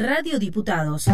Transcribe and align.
Radio 0.00 0.38
Diputados. 0.38 1.06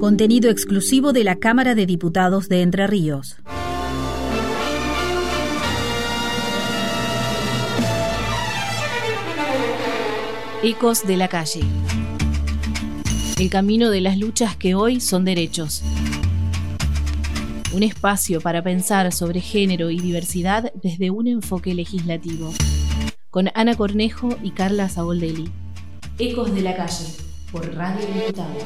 Contenido 0.00 0.50
exclusivo 0.50 1.12
de 1.12 1.22
la 1.22 1.36
Cámara 1.36 1.76
de 1.76 1.86
Diputados 1.86 2.48
de 2.48 2.62
Entre 2.62 2.88
Ríos. 2.88 3.36
Ecos 10.64 11.06
de 11.06 11.16
la 11.16 11.28
calle. 11.28 11.60
El 13.38 13.48
camino 13.48 13.90
de 13.90 14.00
las 14.00 14.18
luchas 14.18 14.56
que 14.56 14.74
hoy 14.74 14.98
son 15.00 15.24
derechos. 15.24 15.84
Un 17.72 17.84
espacio 17.84 18.40
para 18.40 18.64
pensar 18.64 19.12
sobre 19.12 19.40
género 19.40 19.90
y 19.90 20.00
diversidad 20.00 20.72
desde 20.82 21.10
un 21.10 21.28
enfoque 21.28 21.72
legislativo. 21.72 22.52
Con 23.36 23.50
Ana 23.52 23.74
Cornejo 23.74 24.30
y 24.42 24.52
Carla 24.52 24.88
Saboldelli. 24.88 25.50
Ecos 26.18 26.54
de 26.54 26.62
la 26.62 26.74
calle, 26.74 27.04
por 27.52 27.74
Radio 27.74 28.06
Diputados. 28.06 28.64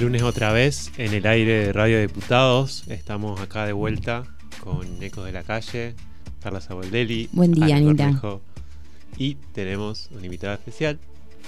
Lunes 0.00 0.22
otra 0.22 0.52
vez 0.52 0.92
en 0.96 1.12
el 1.12 1.26
aire 1.26 1.66
de 1.66 1.72
Radio 1.72 2.00
Diputados. 2.00 2.84
Estamos 2.86 3.40
acá 3.40 3.66
de 3.66 3.72
vuelta 3.72 4.22
con 4.62 5.02
Ecos 5.02 5.24
de 5.24 5.32
la 5.32 5.42
Calle, 5.42 5.96
Carla 6.40 6.60
Saboldelli. 6.60 7.30
Buen 7.32 7.50
día, 7.50 7.64
Ana 7.64 7.76
Anita. 7.78 8.04
Cornejo. 8.04 8.42
Y 9.18 9.34
tenemos 9.52 10.08
un 10.12 10.24
invitado 10.24 10.54
especial, 10.54 11.00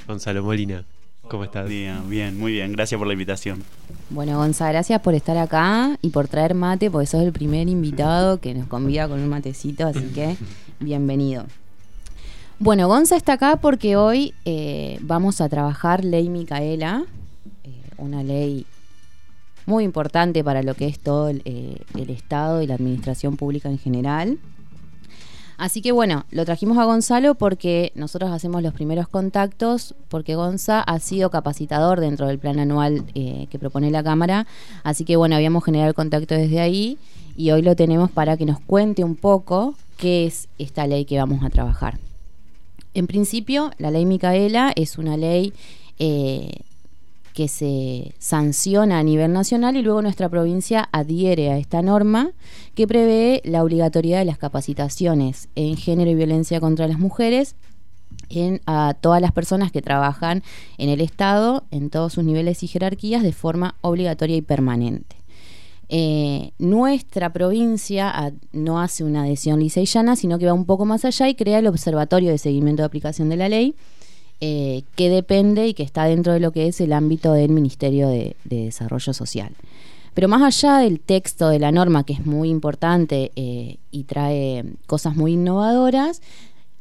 Gonzalo 0.09 0.43
Molina. 0.43 0.85
¿Cómo 1.29 1.45
estás? 1.45 1.69
Bien, 1.69 2.09
bien, 2.09 2.39
muy 2.39 2.53
bien. 2.53 2.73
Gracias 2.73 2.99
por 2.99 3.07
la 3.07 3.13
invitación. 3.13 3.63
Bueno, 4.09 4.39
Gonza, 4.39 4.69
gracias 4.71 5.01
por 5.03 5.15
estar 5.15 5.37
acá 5.37 5.99
y 6.01 6.09
por 6.09 6.27
traer 6.27 6.55
mate, 6.55 6.91
porque 6.91 7.07
sos 7.07 7.23
el 7.23 7.33
primer 7.33 7.69
invitado 7.69 8.41
que 8.41 8.55
nos 8.55 8.67
convida 8.67 9.07
con 9.09 9.21
un 9.21 9.29
matecito, 9.29 9.87
así 9.87 10.07
que 10.15 10.37
bienvenido. 10.81 11.45
Bueno, 12.59 12.89
Gonza 12.89 13.17
está 13.17 13.35
acá 13.35 13.57
porque 13.57 13.97
hoy 13.97 14.33
eh, 14.47 14.99
vamos 15.03 15.43
a 15.43 15.51
trabajar 15.51 16.03
Ley 16.03 16.31
Micaela, 16.31 17.05
eh, 17.65 17.83
una 17.99 18.23
ley 18.23 18.65
muy 19.67 19.85
importante 19.85 20.43
para 20.43 20.63
lo 20.63 20.75
que 20.75 20.87
es 20.87 20.99
todo 20.99 21.29
el, 21.29 21.43
eh, 21.45 21.83
el 21.95 22.09
Estado 22.09 22.63
y 22.63 22.67
la 22.67 22.75
administración 22.75 23.37
pública 23.37 23.69
en 23.69 23.79
general. 23.79 24.39
Así 25.59 25.83
que 25.83 25.91
bueno, 25.91 26.25
lo 26.31 26.45
trajimos 26.45 26.79
a 26.79 26.85
Gonzalo 26.85 27.35
porque 27.35 27.91
nosotros 27.97 28.31
hacemos 28.31 28.63
los 28.63 28.73
primeros 28.73 29.09
contactos, 29.09 29.97
porque 30.09 30.37
Gonza 30.37 30.81
ha 30.81 31.01
sido 31.01 31.31
capacitador 31.31 31.99
dentro 31.99 32.29
del 32.29 32.39
plan 32.39 32.61
anual 32.61 33.05
eh, 33.17 33.49
que 33.51 33.59
propone 33.59 33.91
la 33.91 34.05
Cámara. 34.05 34.47
Así 34.85 35.05
que 35.05 35.17
bueno, 35.17 35.35
habíamos 35.35 35.65
generado 35.65 35.89
el 35.89 35.97
contacto 35.97 36.37
desde 36.37 36.61
ahí 36.61 36.97
y 37.37 37.51
hoy 37.51 37.63
lo 37.63 37.75
tenemos 37.75 38.09
para 38.09 38.37
que 38.37 38.47
nos 38.47 38.61
cuente 38.61 39.03
un 39.03 39.17
poco 39.17 39.75
qué 39.97 40.27
es 40.27 40.49
esta 40.59 40.87
ley 40.87 41.05
que 41.05 41.19
vamos 41.19 41.45
a 41.45 41.51
trabajar. 41.51 41.99
En 42.95 43.09
principio, 43.09 43.73
la 43.79 43.91
ley 43.91 44.07
Micaela 44.07 44.73
es 44.77 44.97
una 44.97 45.17
ley 45.17 45.53
eh, 45.99 46.53
que 47.39 47.47
se 47.47 48.17
sanciona 48.19 48.99
a 48.99 49.05
nivel 49.05 49.33
nacional 49.33 49.77
y 49.77 49.83
luego 49.83 50.03
nuestra 50.03 50.29
provincia 50.29 50.89
adhiere 50.91 51.53
a 51.53 51.59
esta 51.59 51.83
norma 51.83 52.33
que 52.75 52.89
prevé 52.89 53.43
la 53.45 53.63
obligatoriedad 53.63 54.19
de 54.19 54.25
las 54.25 54.39
capacitaciones 54.39 55.49
en 55.55 55.77
género 55.77 56.11
y 56.11 56.17
violencia 56.17 56.59
contra 56.59 56.89
las 56.89 56.99
mujeres 56.99 57.55
en 58.29 58.61
a 58.67 58.97
todas 59.01 59.23
las 59.23 59.31
personas 59.31 59.71
que 59.71 59.83
trabajan 59.83 60.43
en 60.79 60.89
el 60.89 61.01
Estado, 61.01 61.63
en 61.71 61.91
todos 61.91 62.15
sus 62.15 62.25
niveles 62.25 62.65
y 62.65 62.67
jerarquías, 62.67 63.23
de 63.23 63.33
forma 63.33 63.77
obligatoria 63.83 64.35
y 64.35 64.43
permanente. 64.43 65.15
Eh, 65.89 66.51
nuestra 66.59 67.33
provincia 67.33 68.33
no 68.51 68.81
hace 68.81 69.05
una 69.05 69.23
adhesión 69.23 69.61
lisa 69.61 69.79
y 69.79 69.87
llana, 69.87 70.17
sino 70.17 70.41
que 70.41 70.47
va 70.47 70.55
un 70.55 70.67
poco 70.67 70.87
más 70.87 71.05
allá 71.05 71.29
y 71.29 71.37
crea 71.37 71.61
el 71.61 71.69
Observatorio 71.69 72.33
de 72.33 72.39
Seguimiento 72.39 72.83
de 72.83 72.87
Aplicación 72.87 73.29
de 73.29 73.37
la 73.37 73.49
Ley, 73.49 73.77
eh, 74.41 74.85
que 74.95 75.11
depende 75.11 75.67
y 75.67 75.75
que 75.75 75.83
está 75.83 76.05
dentro 76.05 76.33
de 76.33 76.39
lo 76.39 76.53
que 76.53 76.69
es 76.69 76.81
el 76.81 76.93
ámbito 76.93 77.33
del 77.33 77.51
Ministerio 77.51 78.09
de, 78.09 78.37
de 78.45 78.67
Desarrollo 78.67 79.13
Social. 79.13 79.53
Pero 80.15 80.29
más 80.29 80.43
allá 80.43 80.79
del 80.79 81.01
texto 81.01 81.49
de 81.49 81.59
la 81.59 81.73
norma, 81.73 82.05
que 82.05 82.13
es 82.13 82.25
muy 82.25 82.49
importante 82.49 83.33
eh, 83.37 83.79
y 83.91 84.05
trae 84.05 84.65
cosas 84.87 85.17
muy 85.17 85.33
innovadoras, 85.33 86.23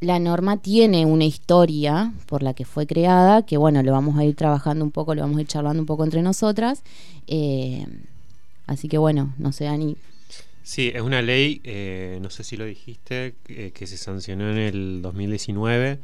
la 0.02 0.20
norma 0.20 0.58
tiene 0.58 1.06
una 1.08 1.26
historia 1.26 2.14
por 2.28 2.44
la 2.44 2.54
que 2.54 2.66
fue 2.66 2.86
creada, 2.86 3.44
que 3.44 3.58
bueno, 3.58 3.82
lo 3.82 3.92
vamos 3.92 4.18
a 4.20 4.24
ir 4.24 4.36
trabajando 4.36 4.86
un 4.86 4.92
poco, 4.92 5.16
lo 5.16 5.22
vamos 5.22 5.38
a 5.38 5.42
ir 5.42 5.48
charlando 5.48 5.82
un 5.82 5.88
poco 5.88 6.04
entre 6.04 6.22
nosotras. 6.22 6.84
eh, 7.26 7.88
así 8.68 8.88
que 8.88 9.00
bueno, 9.00 9.34
no 9.40 9.52
sé, 9.52 9.68
Ani. 9.68 9.98
Sí, 10.62 10.92
es 10.94 11.02
una 11.02 11.22
ley, 11.22 11.62
no 12.22 12.30
sé 12.30 12.44
si 12.44 12.58
lo 12.58 12.66
dijiste, 12.66 13.36
que 13.46 13.88
se 13.88 13.98
sancionó 13.98 14.52
en 14.52 14.58
el 14.58 15.02
2019, 15.02 16.00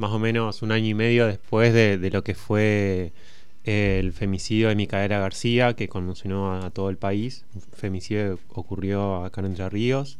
más 0.00 0.12
o 0.12 0.18
menos 0.18 0.62
un 0.62 0.72
año 0.72 0.86
y 0.86 0.94
medio 0.94 1.26
después 1.26 1.74
de, 1.74 2.10
lo 2.10 2.24
que 2.24 2.34
fue 2.34 3.12
el 3.64 4.12
femicidio 4.14 4.68
de 4.70 4.74
Micaela 4.74 5.18
García, 5.18 5.74
que 5.74 5.88
conmocionó 5.88 6.54
a, 6.54 6.70
todo 6.70 6.88
el 6.88 6.96
país. 6.96 7.44
Un 7.54 7.60
femicidio 7.60 8.38
ocurrió 8.48 9.22
acá 9.24 9.42
en 9.42 9.48
Entre 9.48 9.68
Ríos, 9.68 10.18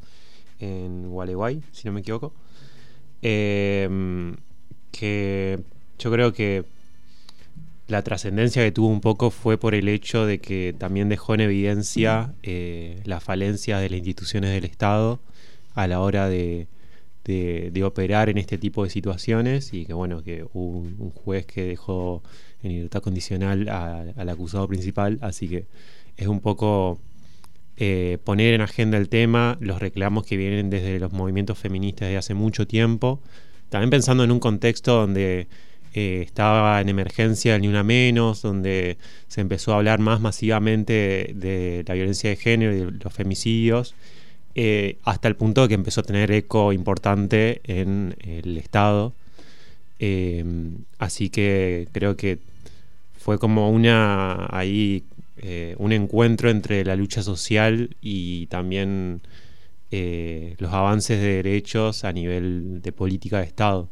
en 0.59 1.09
Gualeguay, 1.09 1.63
si 1.73 1.89
no 1.89 1.93
me 1.93 2.01
equivoco. 2.01 2.35
Eh, 3.23 3.89
que 4.93 5.61
yo 5.99 6.11
creo 6.13 6.35
que 6.35 6.65
la 7.89 8.03
trascendencia 8.03 8.63
que 8.63 8.73
tuvo 8.73 8.89
un 8.89 9.01
poco 9.01 9.31
fue 9.31 9.57
por 9.57 9.75
el 9.75 9.89
hecho 9.89 10.27
de 10.27 10.41
que 10.41 10.75
también 10.79 11.09
dejó 11.09 11.33
en 11.35 11.41
evidencia 11.41 12.35
eh, 12.43 13.01
las 13.07 13.25
falencias 13.25 13.81
de 13.81 13.89
las 13.89 13.97
instituciones 13.97 14.53
del 14.53 14.65
Estado 14.65 15.21
a 15.75 15.87
la 15.87 16.01
hora 16.01 16.29
de, 16.29 16.69
de- 17.25 17.71
de 17.73 17.85
operar 17.85 18.29
en 18.29 18.39
este 18.39 18.59
tipo 18.59 18.85
de 18.85 18.91
situaciones 18.91 19.73
y 19.75 19.85
que 19.87 19.93
bueno, 19.93 20.23
que 20.23 20.45
hubo 20.53 20.79
un, 20.79 21.11
juez 21.11 21.47
que 21.47 21.65
dejó 21.65 22.23
en 22.63 22.73
libertad 22.73 23.03
condicional 23.03 23.69
al 23.69 24.29
acusado 24.29 24.67
principal, 24.69 25.19
así 25.23 25.49
que 25.49 25.67
es 26.17 26.27
un 26.27 26.41
poco 26.41 26.99
eh, 27.77 28.19
poner 28.25 28.55
en 28.55 28.61
agenda 28.61 28.99
el 28.99 29.09
tema, 29.09 29.57
los 29.61 29.81
reclamos 29.81 30.27
que 30.27 30.37
vienen 30.37 30.69
desde 30.71 30.99
los 31.01 31.13
movimientos 31.13 31.59
feministas 31.59 32.09
de 32.09 32.17
hace 32.19 32.35
mucho 32.35 32.67
tiempo, 32.67 33.21
también 33.71 33.91
pensando 33.91 34.25
en 34.25 34.31
un 34.33 34.41
contexto 34.41 34.97
donde 34.97 35.47
eh, 35.95 36.23
estaba 36.25 36.81
en 36.81 36.89
emergencia 36.89 37.55
el 37.57 37.63
Ni 37.63 37.69
Una 37.69 37.83
Menos, 37.83 38.43
donde 38.43 38.99
se 39.29 39.41
empezó 39.41 39.73
a 39.73 39.77
hablar 39.77 39.99
más 39.99 40.21
masivamente 40.21 40.93
de, 41.35 41.35
de 41.79 41.85
la 41.87 41.95
violencia 41.95 42.29
de 42.31 42.37
género 42.37 42.73
y 42.75 42.79
de 42.81 42.91
los 42.91 43.13
femicidios, 43.13 43.95
eh, 44.55 44.99
hasta 45.05 45.29
el 45.29 45.37
punto 45.37 45.63
de 45.63 45.69
que 45.69 45.75
empezó 45.75 46.01
a 46.01 46.05
tener 46.05 46.33
eco 46.33 46.73
importante 46.73 47.61
en 47.65 48.17
el 48.21 48.59
Estado. 48.59 49.13
Eh, 49.99 50.45
así 50.99 51.31
que 51.31 51.89
creo 51.93 52.17
que 52.17 52.39
fue 53.19 53.39
como 53.39 53.71
una 53.71 54.49
ahí 54.51 55.05
eh, 55.39 55.75
un 55.79 55.93
encuentro 55.93 56.51
entre 56.51 56.85
la 56.85 56.97
lucha 56.97 57.23
social 57.23 57.97
y 58.01 58.47
también 58.47 59.23
los 59.91 60.73
avances 60.73 61.21
de 61.21 61.43
derechos 61.43 62.05
a 62.05 62.13
nivel 62.13 62.81
de 62.83 62.93
política 62.93 63.39
de 63.39 63.47
Estado. 63.47 63.89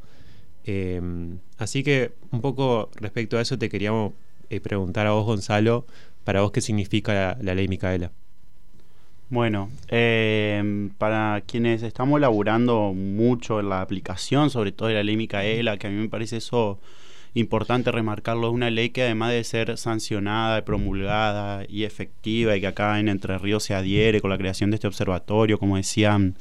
Así 1.58 1.82
que 1.82 2.12
un 2.30 2.41
poco 2.41 2.91
respecto 2.94 3.36
a 3.38 3.41
eso 3.41 3.58
te 3.58 3.68
queríamos 3.68 4.12
preguntar 4.62 5.06
a 5.06 5.12
vos, 5.12 5.26
Gonzalo, 5.26 5.86
para 6.24 6.42
vos 6.42 6.52
qué 6.52 6.60
significa 6.60 7.36
la 7.42 7.54
ley 7.54 7.68
Micaela. 7.68 8.12
Bueno, 9.31 9.71
eh, 9.89 10.89
para 10.97 11.43
quienes 11.47 11.83
estamos 11.83 12.19
laburando 12.19 12.94
mucho 12.94 13.61
en 13.61 13.69
la 13.69 13.83
aplicación, 13.83 14.49
sobre 14.49 14.72
todo 14.72 14.89
de 14.89 14.94
la 14.94 15.03
ley 15.03 15.19
Micaela, 15.19 15.77
que 15.77 15.87
a 15.87 15.91
mí 15.91 15.97
me 15.97 16.09
parece 16.09 16.39
eso 16.39 16.81
importante 17.34 17.93
remarcarlo, 17.93 18.49
es 18.49 18.55
una 18.55 18.71
ley 18.71 18.89
que 18.89 19.03
además 19.03 19.33
de 19.33 19.44
ser 19.44 19.77
sancionada, 19.77 20.65
promulgada 20.65 21.65
y 21.69 21.84
efectiva, 21.84 22.56
y 22.56 22.62
que 22.62 22.69
acá 22.69 22.99
en 23.00 23.09
Entre 23.11 23.37
Ríos 23.37 23.65
se 23.65 23.75
adhiere 23.75 24.22
con 24.22 24.30
la 24.30 24.39
creación 24.39 24.71
de 24.71 24.77
este 24.77 24.86
observatorio, 24.86 25.59
como 25.59 25.77
decían 25.77 26.34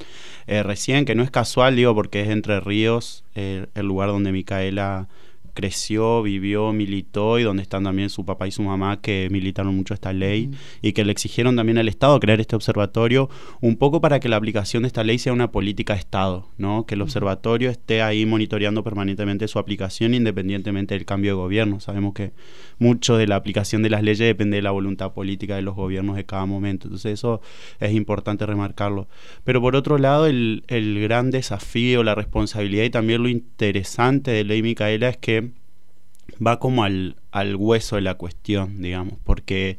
eh, 0.48 0.64
recién, 0.64 1.04
que 1.04 1.14
no 1.14 1.24
es 1.24 1.32
casual, 1.32 1.76
digo, 1.76 1.94
porque 1.94 2.22
es 2.22 2.30
Entre 2.30 2.62
Ríos 2.62 3.26
eh, 3.36 3.66
el 3.76 3.86
lugar 3.86 4.08
donde 4.10 4.32
Micaela 4.32 5.10
creció, 5.58 6.22
vivió, 6.22 6.72
militó 6.72 7.40
y 7.40 7.44
donde 7.44 7.64
están 7.64 7.84
también 7.84 8.12
su 8.12 8.24
papá 8.24 8.48
y 8.48 8.52
su 8.52 8.62
mamá 8.62 9.02
que 9.02 9.28
militaron 9.32 9.76
mucho 9.76 9.96
esta 9.96 10.14
ley 10.14 10.52
y 10.84 10.94
que 10.94 11.04
le 11.04 11.12
exigieron 11.12 11.56
también 11.56 11.80
al 11.80 11.88
Estado 11.88 12.20
crear 12.20 12.40
este 12.40 12.56
observatorio 12.56 13.28
un 13.60 13.76
poco 13.76 14.00
para 14.00 14.20
que 14.20 14.30
la 14.30 14.36
aplicación 14.36 14.84
de 14.84 14.88
esta 14.88 15.04
ley 15.04 15.18
sea 15.18 15.34
una 15.34 15.52
política 15.52 15.94
de 15.94 16.00
Estado, 16.00 16.48
¿no? 16.60 16.86
Que 16.86 16.94
el 16.94 17.02
observatorio 17.02 17.72
esté 17.72 18.04
ahí 18.04 18.28
monitoreando 18.28 18.84
permanentemente 18.84 19.48
su 19.48 19.58
aplicación 19.58 20.14
independientemente 20.14 20.94
del 20.94 21.06
cambio 21.06 21.32
de 21.32 21.38
gobierno. 21.38 21.80
Sabemos 21.80 22.14
que 22.14 22.34
mucho 22.78 23.18
de 23.18 23.26
la 23.26 23.36
aplicación 23.36 23.82
de 23.82 23.90
las 23.90 24.04
leyes 24.04 24.28
depende 24.28 24.58
de 24.58 24.62
la 24.62 24.70
voluntad 24.70 25.14
política 25.14 25.56
de 25.56 25.64
los 25.64 25.74
gobiernos 25.74 26.18
de 26.18 26.26
cada 26.26 26.46
momento. 26.46 26.86
Entonces 26.86 27.14
eso 27.14 27.42
es 27.80 27.94
importante 27.94 28.46
remarcarlo. 28.46 29.08
Pero 29.44 29.60
por 29.60 29.76
otro 29.76 29.98
lado, 29.98 30.28
el, 30.28 30.66
el 30.68 31.02
gran 31.02 31.32
desafío, 31.32 32.04
la 32.04 32.14
responsabilidad 32.14 32.84
y 32.84 32.92
también 32.92 33.24
lo 33.24 33.30
interesante 33.30 34.30
de 34.30 34.44
Ley 34.44 34.62
Micaela 34.62 35.10
es 35.10 35.18
que 35.18 35.47
va 36.46 36.60
como 36.60 36.84
al, 36.84 37.16
al 37.32 37.56
hueso 37.56 37.96
de 37.96 38.02
la 38.02 38.16
cuestión, 38.16 38.82
digamos, 38.82 39.16
porque 39.24 39.78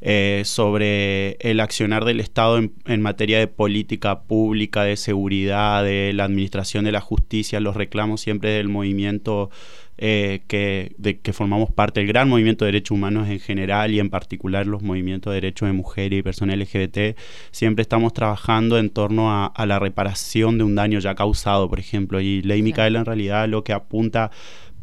eh, 0.00 0.42
sobre 0.44 1.32
el 1.40 1.60
accionar 1.60 2.04
del 2.04 2.20
Estado 2.20 2.58
en, 2.58 3.02
materia 3.02 3.38
de 3.38 3.46
política 3.46 4.22
pública, 4.22 4.84
de 4.84 4.96
seguridad, 4.96 5.84
de 5.84 6.12
la 6.12 6.24
administración 6.24 6.84
de 6.84 6.92
la 6.92 7.00
justicia, 7.00 7.60
los 7.60 7.76
reclamos 7.76 8.20
siempre 8.20 8.50
del 8.50 8.68
movimiento 8.68 9.50
eh, 9.96 10.42
que, 10.48 10.92
de 10.98 11.20
que 11.20 11.32
formamos 11.32 11.70
parte 11.70 12.00
del 12.00 12.08
gran 12.08 12.28
movimiento 12.28 12.64
de 12.64 12.72
derechos 12.72 12.96
humanos 12.96 13.28
en 13.28 13.38
general 13.38 13.92
y 13.92 14.00
en 14.00 14.10
particular 14.10 14.66
los 14.66 14.82
movimientos 14.82 15.30
de 15.32 15.40
derechos 15.40 15.68
de 15.68 15.72
mujeres 15.72 16.18
y 16.18 16.22
personas 16.22 16.58
LGBT, 16.58 17.16
siempre 17.50 17.82
estamos 17.82 18.12
trabajando 18.12 18.78
en 18.78 18.90
torno 18.90 19.30
a, 19.30 19.66
la 19.66 19.78
reparación 19.78 20.58
de 20.58 20.64
un 20.64 20.74
daño 20.74 20.98
ya 20.98 21.14
causado, 21.14 21.68
por 21.70 21.78
ejemplo. 21.78 22.20
Y 22.20 22.42
Ley 22.42 22.62
Micaela 22.62 22.98
en 22.98 23.04
realidad 23.04 23.48
lo 23.48 23.64
que 23.64 23.72
apunta 23.72 24.30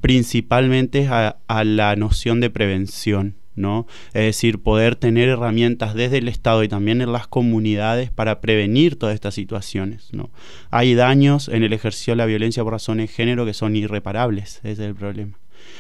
principalmente 0.02 1.08
a, 1.08 1.38
la 1.64 1.96
noción 1.96 2.40
de 2.40 2.50
prevención. 2.50 3.36
¿no? 3.54 3.86
Es 4.14 4.24
decir, 4.24 4.60
poder 4.60 4.96
tener 4.96 5.28
herramientas 5.28 5.94
desde 5.94 6.20
el 6.20 6.30
Estado 6.30 6.64
y 6.64 6.70
también 6.70 7.02
en 7.02 7.12
las 7.12 7.28
comunidades 7.28 8.10
para 8.10 8.40
prevenir 8.40 8.98
todas 8.98 9.14
estas 9.14 9.36
situaciones, 9.36 10.08
¿no? 10.14 10.32
Hay 10.72 10.96
daños 10.96 11.50
en 11.50 11.62
el 11.64 11.74
ejercicio 11.74 12.14
de 12.14 12.18
la 12.18 12.26
violencia 12.26 12.64
por 12.64 12.74
razones 12.74 13.10
de 13.10 13.14
género 13.14 13.46
que 13.46 13.54
son 13.54 13.76
irreparables, 13.76 14.62
ese 14.64 14.72
es 14.72 14.80
el 14.80 14.96
problema. 14.96 15.38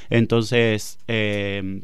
Entonces, 0.09 0.99
eh, 1.07 1.81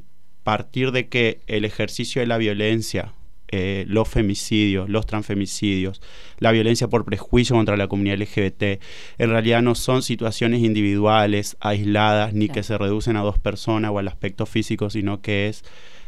partir 0.48 0.94
de 0.94 1.10
que 1.10 1.42
el 1.48 1.66
ejercicio 1.66 2.22
de 2.22 2.26
la 2.26 2.38
violencia 2.38 3.12
eh, 3.50 3.86
los 3.88 4.10
femicidios, 4.10 4.90
los 4.90 5.06
transfemicidios, 5.06 6.02
la 6.40 6.52
violencia 6.52 6.88
por 6.88 7.06
prejuicio 7.06 7.56
contra 7.56 7.78
la 7.78 7.88
comunidad 7.88 8.18
LGBT, 8.18 8.82
en 9.18 9.30
realidad 9.30 9.62
no 9.62 9.76
son 9.76 10.02
situaciones 10.02 10.62
individuales, 10.62 11.56
aisladas, 11.60 12.34
ni 12.34 12.50
que 12.50 12.64
se 12.64 12.78
reducen 12.78 13.16
a 13.16 13.22
dos 13.22 13.40
personas 13.40 13.92
o 13.92 14.00
al 14.00 14.08
aspecto 14.08 14.46
físico, 14.46 14.90
sino 14.90 15.22
que 15.22 15.48
es 15.48 15.64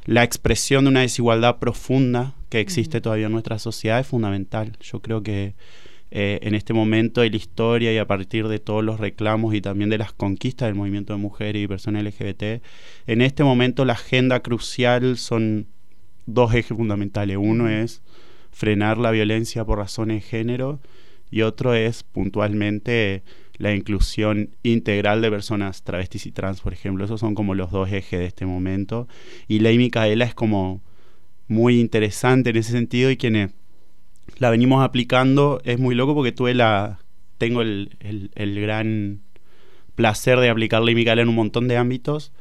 la 0.06 0.24
expresión 0.24 0.86
de 0.86 0.90
una 0.90 1.02
desigualdad 1.02 1.60
profunda 1.60 2.34
que 2.50 2.60
existe 2.60 3.00
todavía 3.00 3.28
en 3.28 3.32
nuestra 3.32 3.60
sociedad 3.60 4.00
es 4.00 4.08
fundamental. 4.08 4.78
Yo 4.82 5.02
creo 5.02 5.24
que 5.24 5.56
eh, 6.12 6.40
en 6.42 6.56
este 6.56 6.74
momento 6.74 7.22
de 7.22 7.30
la 7.30 7.38
historia 7.38 7.94
y 7.94 7.98
a 8.00 8.08
partir 8.08 8.48
de 8.48 8.60
todos 8.60 8.84
los 8.84 9.00
reclamos 9.00 9.54
y 9.54 9.62
también 9.62 9.90
de 9.92 10.00
las 10.00 10.12
conquistas 10.12 10.68
del 10.68 10.76
movimiento 10.76 11.14
de 11.14 11.20
mujeres 11.20 11.64
y 11.64 11.68
personas 11.68 12.04
LGBT, 12.04 12.64
en 13.06 13.22
este 13.22 13.44
momento 13.44 13.86
la 13.86 13.94
agenda 13.94 14.40
crucial 14.40 15.18
son 15.18 15.68
dos 16.34 16.54
ejes 16.54 16.76
fundamentales. 16.76 17.38
Uno 17.38 17.70
es 17.70 18.02
frenar 18.52 18.98
la 18.98 19.12
violencia 19.12 19.66
por 19.66 19.78
razones 19.78 20.24
de 20.24 20.30
género 20.30 20.80
y 21.32 21.42
otro 21.42 21.74
es 21.74 22.04
puntualmente 22.04 23.24
la 23.58 23.76
inclusión 23.76 24.50
integral 24.64 25.22
de 25.22 25.30
personas 25.30 25.84
travestis 25.84 26.26
y 26.26 26.32
trans, 26.32 26.62
por 26.62 26.74
ejemplo. 26.74 27.04
Esos 27.04 27.20
son 27.20 27.36
como 27.36 27.56
los 27.56 27.72
dos 27.72 27.92
ejes 27.92 28.20
de 28.20 28.26
este 28.26 28.46
momento. 28.46 29.08
Y 29.48 29.60
Ley 29.60 29.78
Micaela 29.78 30.26
es 30.26 30.34
como 30.34 30.82
muy 31.48 31.80
interesante 31.80 32.52
en 32.52 32.58
ese 32.58 32.72
sentido 32.72 33.12
y 33.12 33.18
quienes 33.18 33.52
la 34.38 34.50
venimos 34.50 34.84
aplicando 34.84 35.60
es 35.66 35.80
muy 35.80 35.96
loco 35.96 36.14
porque 36.14 36.32
tuve 36.32 36.54
la 36.54 37.00
tengo 37.38 37.62
el, 37.62 37.98
el, 38.36 38.62
gran 38.62 39.22
placer 39.96 40.40
de 40.40 40.50
aplicar 40.50 40.84
Ley 40.84 40.94
Micaela 40.94 41.22
en 41.22 41.30
un 41.30 41.36
montón 41.36 41.68
de 41.68 41.78
ámbitos 41.78 42.32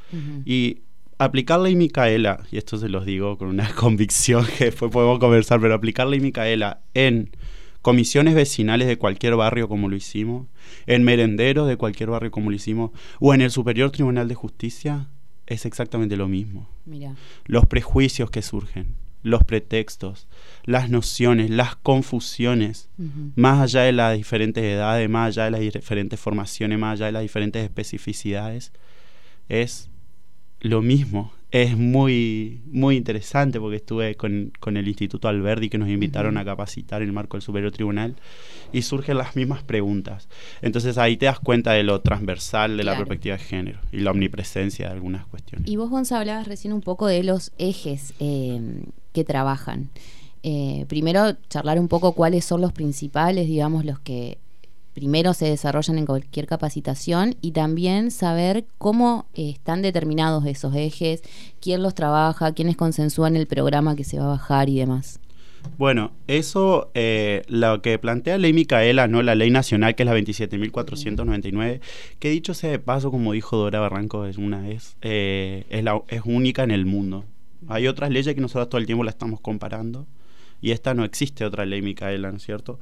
y 0.45 0.83
aplicar 1.19 1.61
y 1.69 1.77
Micaela, 1.77 2.45
y 2.51 2.57
esto 2.57 2.79
se 2.79 2.89
los 2.89 3.05
digo 3.05 3.37
con 3.37 3.49
una 3.49 3.69
convicción 3.75 4.47
que 4.57 4.67
después 4.67 4.91
podemos 4.91 5.19
conversar, 5.19 5.61
pero 5.61 5.75
aplicar 5.75 6.13
y 6.15 6.21
Micaela 6.21 6.81
en 6.95 7.31
comisiones 7.83 8.35
vecinales 8.35 8.89
de 8.89 8.99
cualquier 8.99 9.37
barrio 9.37 9.69
como 9.69 9.89
lo 9.89 9.97
hicimos, 9.97 10.47
en 10.87 11.05
merenderos 11.05 11.69
de 11.69 11.77
cualquier 11.77 12.11
barrio 12.11 12.31
como 12.31 12.51
lo 12.51 12.57
hicimos, 12.57 12.91
o 13.21 13.35
en 13.35 13.41
el 13.41 13.51
Superior 13.51 13.91
Tribunal 13.91 14.29
de 14.29 14.35
Justicia, 14.35 15.09
es 15.47 15.65
exactamente 15.65 16.17
lo 16.17 16.29
mismo. 16.29 16.69
Los 17.47 17.67
prejuicios 17.67 18.31
que 18.31 18.43
surgen, 18.43 18.95
los 19.23 19.45
pretextos, 19.45 20.29
las 20.65 20.91
nociones, 20.91 21.51
las 21.51 21.77
confusiones, 21.77 22.91
más 23.35 23.61
allá 23.61 23.83
de 23.83 23.93
las 23.93 24.17
diferentes 24.17 24.63
edades, 24.63 25.09
más 25.09 25.29
allá 25.29 25.45
de 25.45 25.51
las 25.53 25.61
diferentes 25.61 26.21
formaciones, 26.21 26.79
más 26.79 26.95
allá 26.95 27.07
de 27.07 27.13
las 27.13 27.23
diferentes 27.23 27.63
especificidades, 27.63 28.73
es 29.49 29.91
lo 30.61 30.83
mismo. 30.83 31.33
Es 31.51 31.79
muy, 31.79 32.61
muy 32.67 32.97
interesante 32.97 33.59
porque 33.59 33.77
estuve 33.77 34.17
con, 34.17 34.53
el 34.67 34.89
Instituto 34.89 35.29
Alberdi 35.29 35.71
que 35.71 35.79
nos 35.79 35.89
invitaron 35.89 36.37
a 36.37 36.45
capacitar 36.45 37.01
en 37.01 37.09
el 37.09 37.15
marco 37.15 37.39
del 37.39 37.43
Superior 37.43 37.73
Tribunal 37.73 38.17
y 38.71 38.83
surgen 38.83 39.17
las 39.17 39.35
mismas 39.35 39.63
preguntas. 39.63 40.29
Entonces 40.61 40.99
ahí 40.99 41.17
te 41.17 41.25
das 41.25 41.41
cuenta 41.41 41.73
de 41.73 41.85
lo 41.85 42.03
transversal 42.03 42.77
de 42.77 42.85
la 42.85 42.99
perspectiva 42.99 43.37
de 43.39 43.43
género 43.43 43.79
y 43.93 44.01
la 44.01 44.11
omnipresencia 44.11 44.89
de 44.89 44.93
algunas 44.93 45.27
cuestiones. 45.27 45.67
Y 45.67 45.77
vos, 45.77 45.89
Gonzalo, 45.89 46.21
hablabas 46.21 46.47
recién 46.47 46.75
un 46.75 46.83
poco 46.83 47.07
de 47.07 47.23
los 47.23 47.53
ejes 47.57 48.13
eh, 48.21 48.61
que 49.15 49.25
trabajan. 49.25 49.89
Eh, 50.43 50.85
primero, 50.87 51.35
charlar 51.49 51.81
un 51.81 51.89
poco 51.89 52.13
cuáles 52.13 52.45
son 52.45 52.61
los 52.61 52.75
principales, 52.75 53.47
digamos, 53.47 53.87
los 53.87 53.99
que 54.01 54.37
primero 54.99 55.33
se 55.33 55.47
desarrollan 55.47 55.97
en 55.97 56.07
cualquier 56.07 56.49
capacitación 56.49 57.37
y 57.41 57.53
también 57.53 58.11
saber 58.11 58.65
cómo 58.79 59.27
eh, 59.35 59.51
están 59.51 59.81
determinados 59.81 60.45
esos 60.45 60.75
ejes, 60.75 61.23
quién 61.61 61.85
los 61.85 61.95
trabaja, 61.95 62.53
quiénes 62.53 62.77
consensúan 62.77 63.37
el 63.37 63.47
programa 63.47 63.95
que 63.95 64.03
se 64.03 64.19
va 64.19 64.25
a 64.25 64.29
bajar 64.31 64.69
y 64.69 64.77
demás. 64.77 65.21
Bueno, 65.77 66.11
eso 66.27 66.91
eh, 66.95 67.43
lo 67.47 67.81
que 67.81 67.97
plantea 68.01 68.35
la 68.35 68.43
ley 68.43 68.53
Micaela, 68.53 69.07
no 69.07 69.23
la 69.23 69.37
ley 69.37 69.51
nacional 69.51 69.95
que 69.95 70.03
es 70.03 70.09
la 70.09 70.17
27.499, 70.17 71.81
que 72.19 72.31
dicho 72.31 72.55
sea 72.55 72.71
de 72.71 72.81
paso, 72.81 73.13
como 73.13 73.35
dijo 73.35 73.57
Dora 73.57 73.79
Barranco 73.79 74.27
es 74.27 74.37
una 74.37 74.63
vez, 74.63 74.97
eh, 75.03 75.65
es, 75.71 75.85
la, 75.85 76.03
es 76.09 76.23
única 76.25 76.65
en 76.65 76.73
el 76.73 76.87
mundo. 76.87 77.25
Hay 77.69 77.87
otras 77.87 78.11
leyes 78.11 78.35
que 78.35 78.41
nosotros 78.41 78.69
todo 78.69 78.81
el 78.81 78.87
tiempo 78.87 79.05
la 79.05 79.11
estamos 79.11 79.41
comparando 79.41 80.09
y 80.61 80.73
esta 80.73 80.93
no 80.93 81.05
existe 81.05 81.45
otra 81.45 81.65
ley 81.67 81.83
Micaela, 81.83 82.33
¿no 82.33 82.39
es 82.39 82.43
cierto? 82.43 82.81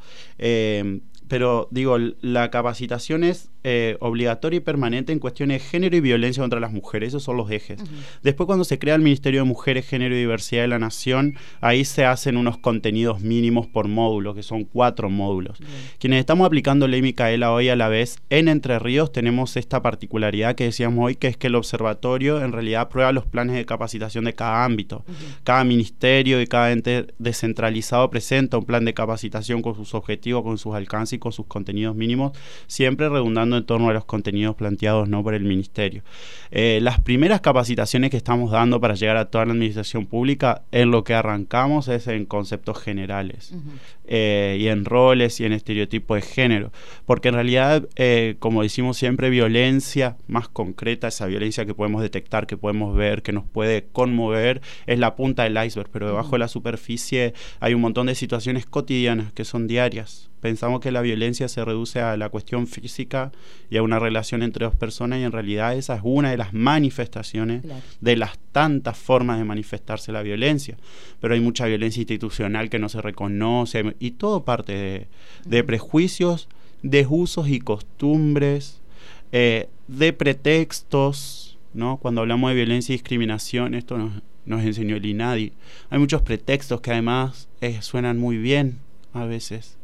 Pero 1.28 1.69
digo, 1.70 1.96
la 2.20 2.50
capacitación 2.50 3.25
es 3.25 3.50
eh, 3.64 3.96
obligatoria 4.00 4.58
y 4.58 4.61
permanente 4.61 5.12
en 5.12 5.19
cuestiones 5.19 5.61
de 5.61 5.69
género 5.69 5.96
y 5.96 6.00
violencia 6.00 6.40
contra 6.40 6.61
las 6.61 6.73
mujeres. 6.73 7.08
Esos 7.08 7.25
son 7.25 7.37
los 7.37 7.50
ejes. 7.50 7.82
Después, 8.23 8.46
cuando 8.46 8.64
se 8.64 8.78
crea 8.78 8.94
el 8.94 9.02
Ministerio 9.02 9.40
de 9.40 9.49
Mujeres, 9.49 9.88
Género 9.88 10.14
y 10.14 10.19
Diversidad 10.19 10.62
de 10.62 10.69
la 10.69 10.78
Nación, 10.78 11.34
ahí 11.61 11.84
se 11.84 12.05
hacen 12.05 12.37
unos 12.37 12.58
contenidos 12.58 13.23
mínimos 13.23 13.67
por 13.67 13.88
módulo, 13.88 14.34
que 14.34 14.44
son 14.44 14.64
cuatro 14.64 15.11
módulos. 15.11 15.58
Quienes 15.99 16.20
estamos 16.20 16.46
aplicando 16.46 16.87
Ley 16.87 17.02
Micaela 17.02 17.50
hoy 17.52 17.69
a 17.69 17.76
la 17.76 17.88
vez, 17.88 18.19
en 18.31 18.46
Entre 18.46 18.79
Ríos 18.79 19.11
tenemos 19.11 19.56
esta 19.56 19.82
particularidad 19.82 20.55
que 20.55 20.64
decíamos 20.64 21.05
hoy, 21.05 21.17
que 21.17 21.26
es 21.26 21.37
que 21.37 21.49
el 21.49 21.56
observatorio 21.56 22.43
en 22.44 22.52
realidad 22.52 22.82
aprueba 22.82 23.11
los 23.11 23.26
planes 23.26 23.56
de 23.56 23.67
capacitación 23.67 24.25
de 24.26 24.34
cada 24.34 24.64
ámbito. 24.64 25.05
Cada 25.43 25.64
ministerio 25.64 26.40
y 26.40 26.46
cada 26.46 26.70
ente 26.70 27.08
descentralizado 27.19 28.08
presenta 28.11 28.58
un 28.58 28.64
plan 28.64 28.84
de 28.84 28.94
capacitación 28.94 29.60
con 29.60 29.74
sus 29.74 29.94
objetivos, 29.94 30.44
con 30.44 30.56
sus 30.56 30.74
alcances 30.74 31.16
con 31.19 31.32
sus 31.32 31.46
contenidos 31.46 31.96
mínimos, 31.96 32.32
siempre 32.67 33.08
redundando 33.08 33.56
en 33.56 33.65
torno 33.65 33.89
a 33.89 33.93
los 33.93 34.05
contenidos 34.05 34.56
planteados 34.56 35.08
no 35.08 35.23
por 35.23 35.35
el 35.35 35.44
ministerio. 35.44 36.03
Eh, 36.51 36.79
las 36.82 37.01
primeras 37.01 37.41
capacitaciones 37.41 38.11
que 38.11 38.17
estamos 38.17 38.51
dando 38.51 38.81
para 38.81 38.94
llegar 38.94 39.17
a 39.17 39.27
toda 39.27 39.46
la 39.46 39.53
administración 39.53 40.06
pública, 40.06 40.63
en 40.73 40.91
lo 40.91 41.05
que 41.05 41.15
arrancamos 41.15 41.89
es 41.89 42.06
en 42.06 42.27
conceptos 42.27 42.79
generales 42.79 43.53
eh, 44.06 44.56
y 44.61 44.69
en 44.69 44.85
roles 44.85 45.41
y 45.41 45.44
en 45.44 45.53
estereotipos 45.53 46.17
de 46.17 46.23
género, 46.23 46.73
porque 47.05 47.29
en 47.29 47.35
realidad, 47.35 47.89
eh, 47.96 48.37
como 48.39 48.63
decimos 48.63 48.96
siempre, 48.96 49.31
violencia 49.31 50.17
más 50.27 50.49
concreta, 50.49 51.08
esa 51.08 51.27
violencia 51.27 51.67
que 51.67 51.75
podemos 51.75 52.03
detectar, 52.03 52.46
que 52.46 52.56
podemos 52.56 52.96
ver, 52.96 53.23
que 53.23 53.32
nos 53.32 53.44
puede 53.44 53.87
conmover, 53.93 54.61
es 54.87 54.99
la 54.99 55.17
punta 55.17 55.44
del 55.44 55.63
iceberg, 55.65 55.91
pero 55.91 56.06
debajo 56.06 56.32
de 56.32 56.39
la 56.39 56.49
superficie 56.49 57.35
hay 57.61 57.75
un 57.75 57.81
montón 57.81 58.06
de 58.06 58.15
situaciones 58.15 58.67
cotidianas 58.67 59.32
que 59.32 59.44
son 59.44 59.67
diarias 59.67 60.31
pensamos 60.40 60.81
que 60.81 60.90
la 60.90 61.00
violencia 61.00 61.48
se 61.48 61.64
reduce 61.64 62.00
a 62.00 62.16
la 62.16 62.28
cuestión 62.28 62.66
física 62.66 63.32
y 63.70 63.76
a 63.76 63.82
una 63.82 63.98
relación 63.98 64.43
entre 64.43 64.64
dos 64.64 64.74
personas 64.74 65.19
y 65.19 65.24
en 65.24 65.32
realidad 65.32 65.74
esa 65.74 65.96
es 65.96 66.00
una 66.05 66.31
de 66.31 66.36
las 66.36 66.52
manifestaciones 66.52 67.62
de 68.00 68.16
las 68.16 68.38
tantas 68.52 68.96
formas 68.96 69.38
de 69.38 69.44
manifestarse 69.44 70.12
la 70.12 70.22
violencia. 70.22 70.76
Pero 71.20 71.34
hay 71.34 71.40
mucha 71.40 71.66
violencia 71.66 72.00
institucional 72.00 72.70
que 72.70 72.78
no 72.78 72.88
se 72.88 73.00
reconoce 73.00 73.94
y 73.98 74.12
todo 74.12 74.44
parte 74.44 75.08
de, 75.44 75.64
prejuicios, 75.64 76.48
de 76.82 77.06
usos 77.08 77.48
y 77.48 77.58
costumbres, 77.60 78.81
eh, 79.32 79.69
de 79.88 80.12
pretextos, 80.12 81.58
¿no? 81.74 81.96
Cuando 81.96 82.20
hablamos 82.20 82.50
de 82.50 82.56
violencia 82.56 82.93
y 82.93 82.96
discriminación, 82.96 83.74
esto 83.74 83.98
nos, 83.98 84.22
nos 84.44 84.62
enseñó 84.62 84.96
el 84.96 85.06
INADI. 85.06 85.52
Hay 85.90 85.98
muchos 85.98 86.22
pretextos 86.22 86.81
que 86.81 86.93
además 86.93 87.48
eh, 87.60 87.81
suenan 87.82 88.19
muy 88.19 88.36
bien 88.36 88.78
a 89.12 89.24
veces 89.24 89.76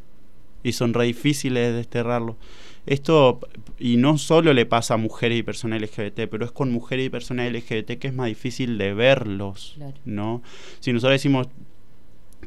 y 0.63 0.71
son 0.71 0.93
re 0.93 1.05
difíciles 1.05 1.71
de 1.71 1.77
desterrarlo. 1.77 2.37
Esto, 2.85 3.39
y 3.79 3.97
no 3.97 4.17
solo 4.17 4.53
le 4.53 4.65
pasa 4.65 4.95
a 4.95 4.97
mujeres 4.97 5.39
y 5.39 5.43
personas 5.43 5.81
LGBT, 5.81 6.27
pero 6.29 6.45
es 6.45 6.51
con 6.51 6.71
mujeres 6.71 7.05
y 7.05 7.09
personas 7.09 7.51
LGBT 7.51 7.97
que 7.99 8.07
es 8.07 8.13
más 8.13 8.27
difícil 8.27 8.77
de 8.77 8.93
verlos, 8.93 9.77
¿no? 10.03 10.41
Si 10.79 10.91
nosotros 10.91 11.13
decimos, 11.13 11.47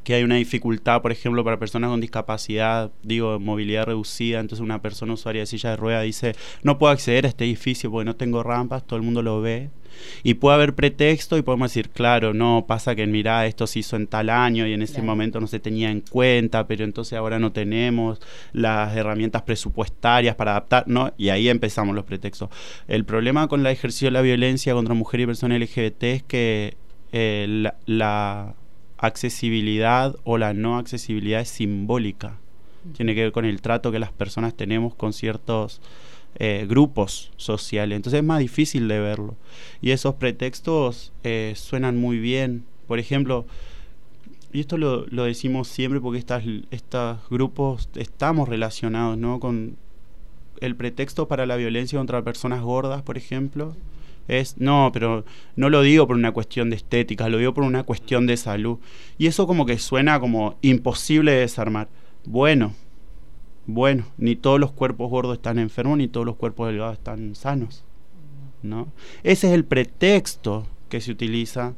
que 0.07 0.15
hay 0.15 0.23
una 0.23 0.37
dificultad, 0.37 1.03
por 1.03 1.11
ejemplo, 1.11 1.43
para 1.43 1.59
personas 1.59 1.91
con 1.91 2.01
discapacidad, 2.01 2.93
digo, 3.03 3.41
movilidad 3.41 3.87
reducida, 3.87 4.39
entonces 4.39 4.63
una 4.63 4.81
persona 4.81 5.15
usuaria 5.15 5.43
de 5.43 5.47
silla 5.47 5.71
de 5.71 5.77
rueda 5.77 6.01
dice, 6.03 6.37
no 6.63 6.79
puedo 6.79 6.93
acceder 6.93 7.27
a 7.27 7.29
este 7.29 7.45
edificio 7.45 7.91
porque 7.91 8.05
no 8.05 8.15
tengo 8.15 8.45
rampas, 8.45 8.87
todo 8.87 8.99
el 8.99 9.03
mundo 9.03 9.21
lo 9.21 9.41
ve. 9.41 9.69
Y 10.23 10.35
puede 10.35 10.55
haber 10.55 10.77
pretexto 10.77 11.37
y 11.37 11.43
podemos 11.43 11.71
decir, 11.71 11.91
claro, 11.91 12.35
no, 12.35 12.67
pasa 12.69 12.95
que 12.95 13.05
mira, 13.09 13.47
esto 13.47 13.67
se 13.67 13.81
hizo 13.81 13.97
en 13.97 14.07
tal 14.07 14.31
año 14.31 14.65
y 14.65 14.75
en 14.75 14.83
ese 14.83 15.03
momento 15.03 15.41
no 15.41 15.49
se 15.49 15.59
tenía 15.59 15.91
en 15.91 16.03
cuenta, 16.03 16.69
pero 16.69 16.85
entonces 16.85 17.19
ahora 17.19 17.41
no 17.41 17.51
tenemos 17.51 18.21
las 18.53 18.97
herramientas 18.97 19.43
presupuestarias 19.43 20.37
para 20.37 20.53
adaptar, 20.53 20.85
¿no? 20.87 21.15
Y 21.19 21.31
ahí 21.31 21.49
empezamos 21.49 21.97
los 21.97 22.05
pretextos. 22.05 22.49
El 22.87 23.05
problema 23.05 23.49
con 23.49 23.59
el 23.59 23.67
ejercicio 23.67 24.07
de 24.07 24.13
la 24.13 24.23
violencia 24.23 24.73
contra 24.73 24.95
mujeres 24.95 25.25
y 25.25 25.27
personas 25.27 25.61
LGBT 25.61 26.03
es 26.05 26.23
que 26.23 26.77
eh, 27.11 27.73
la 27.87 28.55
accesibilidad 28.99 30.17
o 30.25 30.39
la 30.39 30.55
no 30.55 30.79
accesibilidad 30.79 31.41
es 31.41 31.49
simbólica. 31.49 32.39
Tiene 32.97 33.15
que 33.15 33.23
ver 33.23 33.33
con 33.33 33.45
el 33.45 33.61
trato 33.61 33.91
que 33.91 33.99
las 33.99 34.13
personas 34.13 34.55
tenemos 34.55 34.95
con 34.95 35.13
ciertos 35.13 35.81
eh, 36.37 36.67
grupos 36.69 37.33
sociales. 37.37 37.97
Entonces 37.97 38.19
es 38.19 38.25
más 38.25 38.39
difícil 38.39 38.87
de 38.89 39.01
verlo. 39.01 39.35
Y 39.81 39.91
esos 39.91 40.15
pretextos 40.15 41.13
eh, 41.25 41.55
suenan 41.57 41.99
muy 41.99 42.19
bien. 42.19 42.65
Por 42.87 43.01
ejemplo, 43.01 43.45
y 44.53 44.61
esto 44.61 44.79
lo, 44.79 45.07
lo 45.07 45.25
decimos 45.25 45.69
siempre 45.69 46.01
porque 46.01 46.19
estas, 46.19 46.45
estos 46.71 47.19
grupos 47.29 47.89
estamos 47.97 48.49
relacionados 48.49 49.19
¿no? 49.19 49.41
con 49.41 49.77
el 50.61 50.77
pretexto 50.77 51.27
para 51.27 51.45
la 51.45 51.57
violencia 51.57 51.99
contra 51.99 52.23
personas 52.23 52.63
gordas, 52.63 53.03
por 53.03 53.19
ejemplo 53.19 53.75
es, 54.29 54.57
no, 54.59 54.91
pero 54.93 55.25
no 55.55 55.71
lo 55.71 55.83
digo 55.83 56.07
por 56.07 56.17
una 56.17 56.33
cuestión 56.33 56.71
de 56.71 56.77
estética, 56.77 57.29
lo 57.29 57.39
digo 57.39 57.55
por 57.55 57.65
una 57.65 57.85
cuestión 57.85 58.27
de 58.27 58.37
salud. 58.37 58.79
Y 59.19 59.27
eso 59.27 59.47
como 59.47 59.67
que 59.67 59.79
suena 59.79 60.21
como 60.21 60.59
imposible 60.63 61.33
de 61.33 61.41
desarmar. 61.41 61.89
Bueno, 62.25 62.75
bueno, 63.67 64.07
ni 64.17 64.37
todos 64.37 64.61
los 64.61 64.73
cuerpos 64.73 65.11
gordos 65.11 65.37
están 65.37 65.59
enfermos, 65.59 65.99
ni 65.99 66.09
todos 66.09 66.27
los 66.27 66.37
cuerpos 66.37 66.69
delgados 66.69 66.95
están 66.95 67.35
sanos. 67.35 67.85
¿no? 68.63 68.93
Ese 69.23 69.49
es 69.49 69.53
el 69.53 69.65
pretexto 69.65 70.67
que 70.89 71.01
se 71.01 71.11
utiliza 71.11 71.75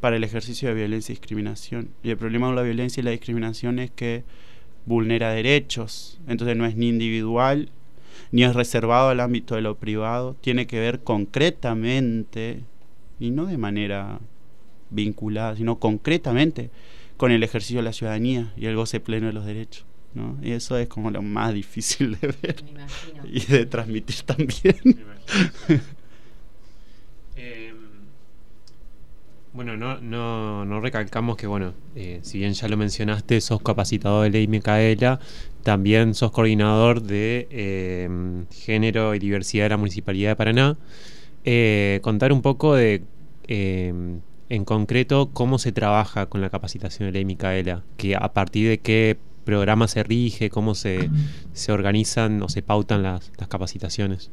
para 0.00 0.16
el 0.16 0.24
ejercicio 0.24 0.68
de 0.68 0.74
violencia 0.74 1.12
y 1.12 1.16
discriminación. 1.16 1.90
Y 2.02 2.10
el 2.10 2.16
problema 2.16 2.46
con 2.46 2.56
la 2.56 2.62
violencia 2.62 3.00
y 3.00 3.04
la 3.04 3.10
discriminación 3.10 3.78
es 3.78 3.90
que 3.90 4.24
vulnera 4.84 5.30
derechos. 5.30 6.20
Entonces 6.26 6.56
no 6.56 6.66
es 6.66 6.76
ni 6.76 6.88
individual 6.88 7.70
ni 8.32 8.44
es 8.44 8.54
reservado 8.54 9.08
al 9.08 9.20
ámbito 9.20 9.54
de 9.54 9.62
lo 9.62 9.76
privado, 9.76 10.34
tiene 10.40 10.66
que 10.66 10.80
ver 10.80 11.00
concretamente, 11.00 12.62
y 13.18 13.30
no 13.30 13.46
de 13.46 13.58
manera 13.58 14.20
vinculada, 14.90 15.56
sino 15.56 15.78
concretamente 15.78 16.70
con 17.16 17.32
el 17.32 17.42
ejercicio 17.42 17.78
de 17.78 17.84
la 17.84 17.92
ciudadanía 17.92 18.52
y 18.56 18.66
el 18.66 18.76
goce 18.76 19.00
pleno 19.00 19.26
de 19.26 19.32
los 19.32 19.46
derechos. 19.46 19.86
¿no? 20.14 20.38
Y 20.42 20.52
eso 20.52 20.78
es 20.78 20.88
como 20.88 21.10
lo 21.10 21.22
más 21.22 21.52
difícil 21.52 22.18
de 22.20 22.34
ver 22.42 22.64
y 23.24 23.40
de 23.40 23.66
transmitir 23.66 24.22
también. 24.22 24.76
Bueno, 29.56 29.74
no, 29.74 29.98
no, 30.02 30.66
no 30.66 30.80
recalcamos 30.82 31.38
que, 31.38 31.46
bueno, 31.46 31.72
eh, 31.94 32.18
si 32.20 32.36
bien 32.40 32.52
ya 32.52 32.68
lo 32.68 32.76
mencionaste, 32.76 33.40
sos 33.40 33.62
capacitador 33.62 34.24
de 34.24 34.30
ley 34.30 34.48
Micaela, 34.48 35.18
también 35.62 36.12
sos 36.12 36.30
coordinador 36.30 37.00
de 37.00 37.48
eh, 37.50 38.44
género 38.50 39.14
y 39.14 39.18
diversidad 39.18 39.64
de 39.64 39.68
la 39.70 39.76
Municipalidad 39.78 40.32
de 40.32 40.36
Paraná. 40.36 40.76
Eh, 41.44 42.00
contar 42.02 42.34
un 42.34 42.42
poco 42.42 42.74
de, 42.74 43.02
en 43.48 44.64
concreto, 44.66 45.30
cómo 45.32 45.58
se 45.58 45.72
trabaja 45.72 46.26
con 46.26 46.42
la 46.42 46.50
capacitación 46.50 47.08
de 47.08 47.12
ley 47.12 47.24
Micaela, 47.24 47.82
que 47.96 48.14
a 48.14 48.34
partir 48.34 48.68
de 48.68 48.80
qué 48.80 49.16
programa 49.44 49.88
se 49.88 50.02
rige, 50.02 50.50
cómo 50.50 50.74
se, 50.74 51.08
se 51.54 51.72
organizan 51.72 52.42
o 52.42 52.50
se 52.50 52.60
pautan 52.60 53.02
las 53.02 53.30
capacitaciones. 53.48 54.30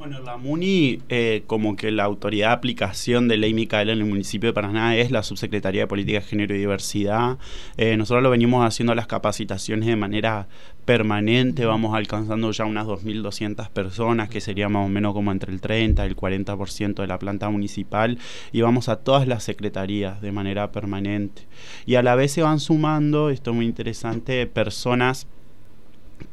Bueno, 0.00 0.18
la 0.20 0.38
MUNI, 0.38 1.02
eh, 1.10 1.42
como 1.46 1.76
que 1.76 1.90
la 1.90 2.04
autoridad 2.04 2.48
de 2.48 2.54
aplicación 2.54 3.28
de 3.28 3.36
ley 3.36 3.52
Micaela 3.52 3.92
en 3.92 3.98
el 3.98 4.06
municipio 4.06 4.48
de 4.48 4.54
Paraná 4.54 4.96
es 4.96 5.10
la 5.10 5.22
Subsecretaría 5.22 5.82
de 5.82 5.86
Política 5.88 6.20
de 6.20 6.24
Género 6.24 6.54
y 6.54 6.58
Diversidad. 6.58 7.36
Eh, 7.76 7.98
nosotros 7.98 8.22
lo 8.22 8.30
venimos 8.30 8.64
haciendo 8.64 8.94
las 8.94 9.06
capacitaciones 9.06 9.86
de 9.86 9.96
manera 9.96 10.48
permanente, 10.86 11.66
vamos 11.66 11.94
alcanzando 11.94 12.50
ya 12.50 12.64
unas 12.64 12.86
2.200 12.86 13.68
personas, 13.68 14.30
que 14.30 14.40
sería 14.40 14.70
más 14.70 14.86
o 14.86 14.88
menos 14.88 15.12
como 15.12 15.32
entre 15.32 15.52
el 15.52 15.60
30 15.60 16.06
y 16.06 16.08
el 16.08 16.16
40% 16.16 17.02
de 17.02 17.06
la 17.06 17.18
planta 17.18 17.50
municipal, 17.50 18.16
y 18.52 18.62
vamos 18.62 18.88
a 18.88 18.96
todas 18.96 19.28
las 19.28 19.44
secretarías 19.44 20.22
de 20.22 20.32
manera 20.32 20.72
permanente. 20.72 21.42
Y 21.84 21.96
a 21.96 22.02
la 22.02 22.14
vez 22.14 22.32
se 22.32 22.40
van 22.40 22.58
sumando, 22.58 23.28
esto 23.28 23.50
es 23.50 23.56
muy 23.56 23.66
interesante, 23.66 24.46
personas 24.46 25.26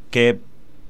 que 0.09 0.39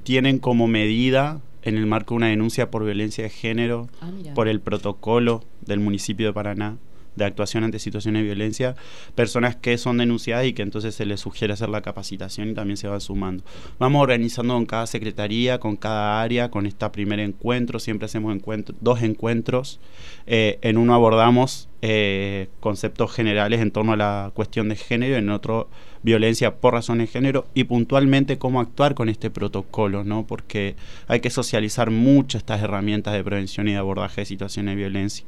tienen 0.04 0.38
como 0.38 0.68
medida 0.68 1.40
en 1.62 1.76
el 1.76 1.86
marco 1.86 2.14
de 2.14 2.16
una 2.16 2.28
denuncia 2.28 2.70
por 2.70 2.84
violencia 2.84 3.24
de 3.24 3.30
género, 3.30 3.88
ah, 4.00 4.10
por 4.34 4.48
el 4.48 4.60
protocolo 4.60 5.42
del 5.60 5.80
municipio 5.80 6.26
de 6.26 6.32
Paraná 6.32 6.76
de 7.18 7.24
actuación 7.24 7.64
ante 7.64 7.78
situaciones 7.78 8.22
de 8.22 8.26
violencia, 8.26 8.76
personas 9.14 9.56
que 9.56 9.76
son 9.76 9.98
denunciadas 9.98 10.46
y 10.46 10.52
que 10.52 10.62
entonces 10.62 10.94
se 10.94 11.04
les 11.04 11.20
sugiere 11.20 11.52
hacer 11.52 11.68
la 11.68 11.82
capacitación 11.82 12.50
y 12.50 12.54
también 12.54 12.76
se 12.76 12.88
va 12.88 12.98
sumando. 13.00 13.44
Vamos 13.78 14.02
organizando 14.02 14.54
con 14.54 14.66
cada 14.66 14.86
secretaría, 14.86 15.58
con 15.58 15.76
cada 15.76 16.22
área, 16.22 16.50
con 16.50 16.66
este 16.66 16.88
primer 16.90 17.20
encuentro, 17.20 17.78
siempre 17.78 18.06
hacemos 18.06 18.38
dos 18.80 19.02
encuentros, 19.02 19.80
eh, 20.26 20.58
en 20.62 20.78
uno 20.78 20.94
abordamos 20.94 21.68
eh, 21.82 22.48
conceptos 22.60 23.12
generales 23.12 23.60
en 23.60 23.70
torno 23.70 23.92
a 23.92 23.96
la 23.96 24.30
cuestión 24.34 24.68
de 24.68 24.76
género, 24.76 25.16
en 25.16 25.30
otro 25.30 25.68
violencia 26.02 26.56
por 26.56 26.74
razones 26.74 27.08
de 27.08 27.12
género 27.12 27.46
y 27.54 27.64
puntualmente 27.64 28.38
cómo 28.38 28.60
actuar 28.60 28.94
con 28.94 29.08
este 29.08 29.30
protocolo, 29.30 30.04
¿no? 30.04 30.26
Porque 30.26 30.76
hay 31.06 31.20
que 31.20 31.30
socializar 31.30 31.90
mucho 31.90 32.38
estas 32.38 32.62
herramientas 32.62 33.14
de 33.14 33.24
prevención 33.24 33.68
y 33.68 33.72
de 33.72 33.78
abordaje 33.78 34.22
de 34.22 34.26
situaciones 34.26 34.72
de 34.72 34.76
violencia. 34.76 35.24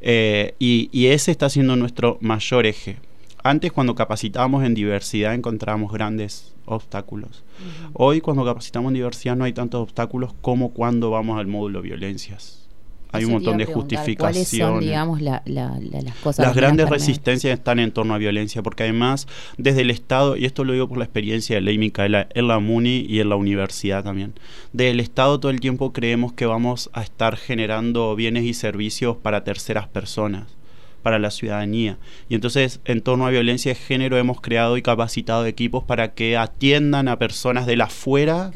Eh, 0.00 0.54
y, 0.58 1.06
ese 1.06 1.30
está 1.30 1.48
siendo 1.48 1.76
nuestro 1.76 2.18
mayor 2.20 2.66
eje. 2.66 2.96
Antes 3.42 3.72
cuando 3.72 3.94
capacitábamos 3.94 4.64
en 4.64 4.74
diversidad 4.74 5.34
encontrábamos 5.34 5.92
grandes 5.92 6.54
obstáculos. 6.66 7.42
Hoy 7.94 8.20
cuando 8.20 8.44
capacitamos 8.44 8.90
en 8.90 8.94
diversidad 8.94 9.36
no 9.36 9.44
hay 9.44 9.52
tantos 9.52 9.80
obstáculos 9.82 10.34
como 10.42 10.72
cuando 10.72 11.10
vamos 11.10 11.38
al 11.38 11.46
módulo 11.46 11.80
violencias 11.80 12.59
hay 13.12 13.24
un 13.24 13.32
montón 13.32 13.58
de 13.58 13.66
justificaciones. 13.66 14.48
son, 14.48 14.80
digamos, 14.80 15.20
las 15.20 15.42
cosas? 16.22 16.46
Las 16.46 16.54
grandes 16.54 16.88
resistencias 16.88 17.58
están 17.58 17.78
en 17.78 17.92
torno 17.92 18.14
a 18.14 18.18
violencia, 18.18 18.62
porque 18.62 18.84
además, 18.84 19.26
desde 19.58 19.82
el 19.82 19.90
Estado, 19.90 20.36
y 20.36 20.44
esto 20.44 20.64
lo 20.64 20.72
digo 20.72 20.88
por 20.88 20.98
la 20.98 21.04
experiencia 21.04 21.56
de 21.56 21.62
Ley 21.62 21.78
Micaela 21.78 22.28
en 22.34 22.48
la 22.48 22.58
MUNI 22.58 23.06
y 23.08 23.20
en 23.20 23.28
la 23.28 23.36
universidad 23.36 24.04
también, 24.04 24.34
del 24.72 25.00
Estado 25.00 25.40
todo 25.40 25.50
el 25.50 25.60
tiempo 25.60 25.92
creemos 25.92 26.32
que 26.32 26.46
vamos 26.46 26.90
a 26.92 27.02
estar 27.02 27.36
generando 27.36 28.14
bienes 28.14 28.44
y 28.44 28.54
servicios 28.54 29.16
para 29.16 29.44
terceras 29.44 29.88
personas 29.88 30.60
para 31.02 31.18
la 31.18 31.30
ciudadanía. 31.30 31.98
Y 32.28 32.34
entonces, 32.34 32.80
en 32.84 33.00
torno 33.00 33.26
a 33.26 33.30
violencia 33.30 33.72
de 33.72 33.76
género, 33.76 34.18
hemos 34.18 34.40
creado 34.40 34.76
y 34.76 34.82
capacitado 34.82 35.46
equipos 35.46 35.84
para 35.84 36.12
que 36.12 36.36
atiendan 36.36 37.08
a 37.08 37.18
personas 37.18 37.66
de 37.66 37.76
la 37.76 37.84
afuera 37.84 38.50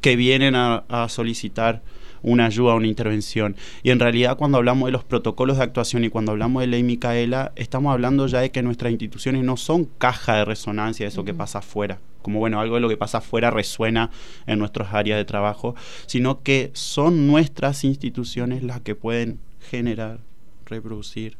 que 0.00 0.16
vienen 0.16 0.54
a, 0.54 0.84
a 0.88 1.08
solicitar 1.08 1.82
una 2.22 2.46
ayuda, 2.46 2.74
una 2.74 2.86
intervención. 2.86 3.56
Y 3.82 3.90
en 3.90 4.00
realidad 4.00 4.36
cuando 4.36 4.58
hablamos 4.58 4.86
de 4.86 4.92
los 4.92 5.04
protocolos 5.04 5.58
de 5.58 5.64
actuación 5.64 6.04
y 6.04 6.08
cuando 6.08 6.32
hablamos 6.32 6.60
de 6.60 6.68
ley 6.68 6.82
Micaela, 6.82 7.52
estamos 7.56 7.92
hablando 7.92 8.26
ya 8.26 8.40
de 8.40 8.50
que 8.50 8.62
nuestras 8.62 8.92
instituciones 8.92 9.44
no 9.44 9.56
son 9.56 9.84
caja 9.84 10.36
de 10.36 10.44
resonancia 10.44 11.04
de 11.04 11.08
eso 11.08 11.24
que 11.24 11.34
pasa 11.34 11.58
afuera 11.58 11.98
como 12.26 12.40
bueno, 12.40 12.60
algo 12.60 12.74
de 12.74 12.80
lo 12.80 12.88
que 12.88 12.96
pasa 12.96 13.18
afuera 13.18 13.52
resuena 13.52 14.10
en 14.48 14.58
nuestras 14.58 14.92
áreas 14.92 15.16
de 15.16 15.24
trabajo, 15.24 15.76
sino 16.06 16.42
que 16.42 16.72
son 16.74 17.28
nuestras 17.28 17.84
instituciones 17.84 18.64
las 18.64 18.80
que 18.80 18.96
pueden 18.96 19.38
generar, 19.70 20.18
reproducir, 20.64 21.36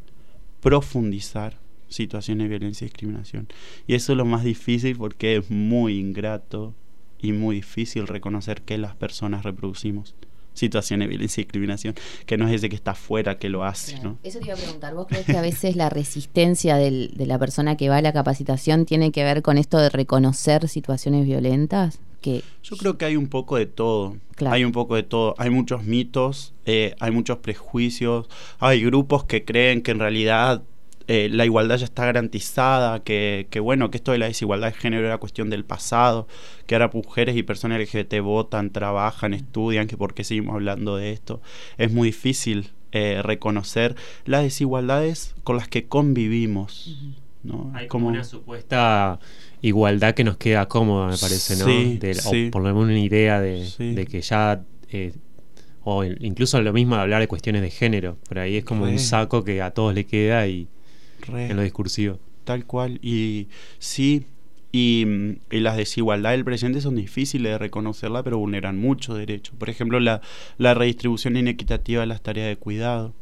profundizar 0.60 1.58
situaciones 1.88 2.44
de 2.44 2.50
violencia 2.50 2.84
y 2.84 2.88
discriminación. 2.88 3.48
Y 3.88 3.94
eso 3.94 4.12
es 4.12 4.16
lo 4.16 4.24
más 4.24 4.44
difícil 4.44 4.96
porque 4.96 5.34
es 5.34 5.50
muy 5.50 5.98
ingrato 5.98 6.72
y 7.20 7.32
muy 7.32 7.56
difícil 7.56 8.06
reconocer 8.06 8.62
que 8.62 8.78
las 8.78 8.94
personas 8.94 9.44
reproducimos 9.44 10.14
situaciones 10.56 11.06
de 11.06 11.10
violencia 11.10 11.40
y 11.40 11.44
discriminación, 11.44 11.94
que 12.26 12.36
no 12.36 12.48
es 12.48 12.54
ese 12.54 12.68
que 12.68 12.76
está 12.76 12.92
afuera 12.92 13.38
que 13.38 13.48
lo 13.48 13.64
hace. 13.64 14.00
¿no? 14.00 14.18
Eso 14.22 14.38
te 14.40 14.46
iba 14.46 14.54
a 14.54 14.58
preguntar, 14.58 14.94
¿vos 14.94 15.06
crees 15.06 15.26
que 15.26 15.36
a 15.36 15.42
veces 15.42 15.76
la 15.76 15.88
resistencia 15.88 16.76
de 16.76 17.10
la 17.16 17.38
persona 17.38 17.76
que 17.76 17.88
va 17.88 17.98
a 17.98 18.02
la 18.02 18.12
capacitación 18.12 18.86
tiene 18.86 19.12
que 19.12 19.24
ver 19.24 19.42
con 19.42 19.58
esto 19.58 19.78
de 19.78 19.90
reconocer 19.90 20.68
situaciones 20.68 21.26
violentas? 21.26 22.00
Que... 22.20 22.42
Yo 22.62 22.76
creo 22.76 22.98
que 22.98 23.04
hay 23.04 23.16
un 23.16 23.28
poco 23.28 23.56
de 23.56 23.66
todo. 23.66 24.16
Hay 24.44 24.64
un 24.64 24.72
poco 24.72 24.96
de 24.96 25.02
todo. 25.02 25.34
Hay 25.38 25.50
muchos 25.50 25.84
mitos, 25.84 26.54
eh, 26.64 26.94
hay 26.98 27.10
muchos 27.10 27.38
prejuicios, 27.38 28.28
hay 28.58 28.82
grupos 28.84 29.24
que 29.24 29.44
creen 29.44 29.82
que 29.82 29.92
en 29.92 30.00
realidad 30.00 30.62
eh, 31.08 31.28
la 31.30 31.44
igualdad 31.44 31.76
ya 31.76 31.84
está 31.84 32.04
garantizada, 32.04 33.00
que, 33.00 33.46
bueno, 33.62 33.90
que 33.90 33.98
esto 33.98 34.10
de 34.10 34.18
la 34.18 34.26
desigualdad 34.26 34.68
de 34.68 34.74
género 34.74 35.06
era 35.06 35.18
cuestión 35.18 35.50
del 35.50 35.64
pasado, 35.64 36.26
que 36.66 36.74
ahora 36.74 36.90
mujeres 36.92 37.36
y 37.36 37.44
personas 37.44 37.80
LGBT 37.80 38.20
votan, 38.20 38.70
trabajan, 38.70 39.32
estudian, 39.32 39.86
que 39.86 39.96
por 39.96 40.14
qué 40.14 40.24
seguimos 40.24 40.54
hablando 40.54 40.96
de 40.96 41.12
esto. 41.12 41.40
Es 41.78 41.92
muy 41.92 42.08
difícil 42.08 42.70
eh, 42.90 43.20
reconocer 43.22 43.94
las 44.24 44.42
desigualdades 44.42 45.36
con 45.44 45.56
las 45.56 45.68
que 45.68 45.86
convivimos. 45.86 47.14
¿no? 47.44 47.70
Hay 47.74 47.86
como 47.86 48.08
una 48.08 48.24
supuesta 48.24 49.20
igualdad 49.62 50.14
que 50.14 50.24
nos 50.24 50.36
queda 50.36 50.66
cómoda, 50.66 51.06
me 51.06 51.16
parece, 51.18 51.54
¿no? 51.56 51.66
O 51.66 52.50
por 52.50 52.62
lo 52.62 52.68
menos 52.68 52.84
una 52.84 52.98
idea 52.98 53.40
de, 53.40 54.08
que 54.10 54.20
ya... 54.22 54.64
Eh, 54.90 55.12
o 55.88 56.02
incluso 56.02 56.60
lo 56.60 56.72
mismo 56.72 56.96
de 56.96 57.02
hablar 57.02 57.20
de 57.20 57.28
cuestiones 57.28 57.62
de 57.62 57.70
género. 57.70 58.16
Por 58.28 58.40
ahí 58.40 58.56
es 58.56 58.64
como 58.64 58.86
un 58.86 58.98
saco 58.98 59.44
que 59.44 59.62
a 59.62 59.70
todos 59.70 59.94
le 59.94 60.04
queda 60.04 60.48
y 60.48 60.66
en 61.28 61.56
lo 61.56 61.62
discursivo. 61.62 62.18
Tal 62.44 62.64
cual. 62.64 62.98
Y 63.02 63.48
sí, 63.78 64.26
y, 64.72 65.06
las 65.50 65.76
desigualdades 65.76 66.38
del 66.38 66.44
presente 66.44 66.80
son 66.80 66.96
difíciles 66.96 67.52
de 67.52 67.58
reconocerla, 67.58 68.22
pero 68.22 68.38
vulneran 68.38 68.78
muchos 68.78 69.16
derechos. 69.16 69.54
Por 69.56 69.70
ejemplo, 69.70 70.00
la, 70.00 70.20
la, 70.58 70.74
redistribución 70.74 71.36
inequitativa 71.36 72.00
de 72.00 72.06
las 72.06 72.22
tareas 72.22 72.48
de 72.48 72.56
cuidado, 72.56 73.14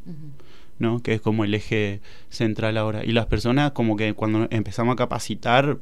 ¿no? 0.79 1.01
que 1.01 1.13
es 1.13 1.21
como 1.21 1.45
el 1.45 1.53
eje 1.53 2.01
central 2.29 2.77
ahora. 2.77 3.05
Y 3.05 3.11
las 3.11 3.27
personas 3.27 3.71
como 3.71 3.95
que 3.95 4.13
cuando 4.13 4.47
empezamos 4.51 4.93
a 4.93 4.95
capacitar, 4.97 5.79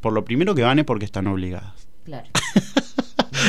por 0.00 0.12
lo 0.12 0.24
primero 0.24 0.54
que 0.54 0.62
van 0.62 0.80
es 0.80 0.84
porque 0.84 1.04
están 1.04 1.26
obligadas. 1.26 1.88
Claro. 2.04 2.28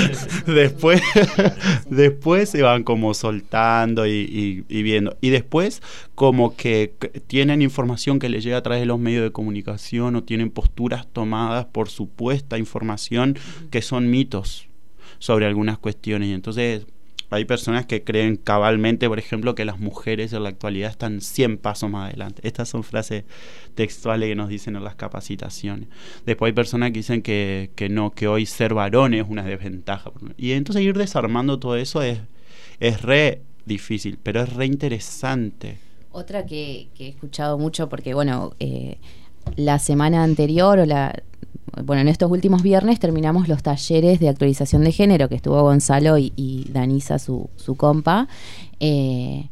después, 0.46 1.02
después 1.90 2.50
se 2.50 2.62
van 2.62 2.84
como 2.84 3.14
soltando 3.14 4.06
y, 4.08 4.66
viendo. 4.70 5.18
Y 5.22 5.30
después 5.30 5.82
como 6.16 6.56
que 6.56 6.94
tienen 7.28 7.62
información 7.62 8.20
que 8.20 8.30
les 8.30 8.44
llega 8.44 8.58
a 8.58 8.64
través 8.64 8.82
de 8.82 8.86
los 8.86 9.00
medios 9.00 9.24
de 9.24 9.32
comunicación 9.32 10.16
o 10.16 10.24
tienen 10.24 10.50
posturas 10.50 11.08
tomadas 11.12 11.66
por 11.66 11.90
supuesta 11.90 12.58
información 12.58 13.38
que 13.72 13.82
son 13.82 14.10
mitos 14.10 14.68
sobre 15.20 15.46
algunas 15.46 15.78
cuestiones. 15.78 16.30
Y 16.30 16.34
entonces 16.34 16.88
hay 17.36 17.46
personas 17.46 17.86
que 17.86 18.04
creen 18.04 18.36
cabalmente, 18.36 19.08
por 19.08 19.20
ejemplo, 19.20 19.56
que 19.56 19.66
las 19.66 19.80
mujeres 19.80 20.34
en 20.34 20.44
la 20.44 20.50
actualidad 20.50 20.90
están 20.90 21.22
100 21.22 21.58
pasos 21.58 21.90
más 21.90 22.10
adelante. 22.10 22.42
Estas 22.48 22.70
son 22.70 22.84
frases 22.84 23.24
textuales 23.76 24.30
que 24.30 24.36
nos 24.36 24.50
dicen 24.50 24.76
en 24.76 24.84
las 24.84 24.96
capacitaciones. 24.96 25.90
Después 26.26 26.50
hay 26.50 26.54
personas 26.54 26.92
que 26.92 27.00
dicen 27.00 27.22
que, 27.22 27.88
no, 27.90 28.12
que 28.12 28.28
hoy 28.28 28.46
ser 28.46 28.74
varón 28.74 29.14
es 29.14 29.26
una 29.28 29.44
desventaja. 29.44 30.12
Y 30.38 30.52
entonces 30.52 30.84
ir 30.84 30.98
desarmando 30.98 31.60
todo 31.60 31.76
eso 31.76 32.02
es, 32.02 32.20
es 32.80 33.02
re 33.02 33.42
difícil, 33.66 34.18
pero 34.22 34.42
es 34.42 34.54
re 34.54 34.66
interesante. 34.66 35.78
Otra 36.12 36.46
que, 36.46 36.88
he 36.98 37.10
escuchado 37.10 37.58
mucho, 37.58 37.90
porque 37.90 38.14
bueno, 38.14 38.54
eh, 38.60 38.98
la 39.58 39.80
semana 39.80 40.24
anterior 40.24 40.80
o 40.80 40.86
la, 40.86 41.22
bueno, 41.84 42.02
en 42.02 42.08
estos 42.08 42.32
últimos 42.32 42.64
viernes 42.64 43.00
terminamos 43.00 43.48
los 43.48 43.62
talleres 43.62 44.20
de 44.20 44.30
actualización 44.30 44.84
de 44.84 44.92
género, 44.92 45.28
que 45.30 45.36
estuvo 45.36 45.62
Gonzalo 45.62 46.18
y, 46.18 46.68
Danisa, 46.72 47.20
su, 47.20 47.50
su 47.56 47.76
compa. 47.76 48.28
Eh, 48.80 49.50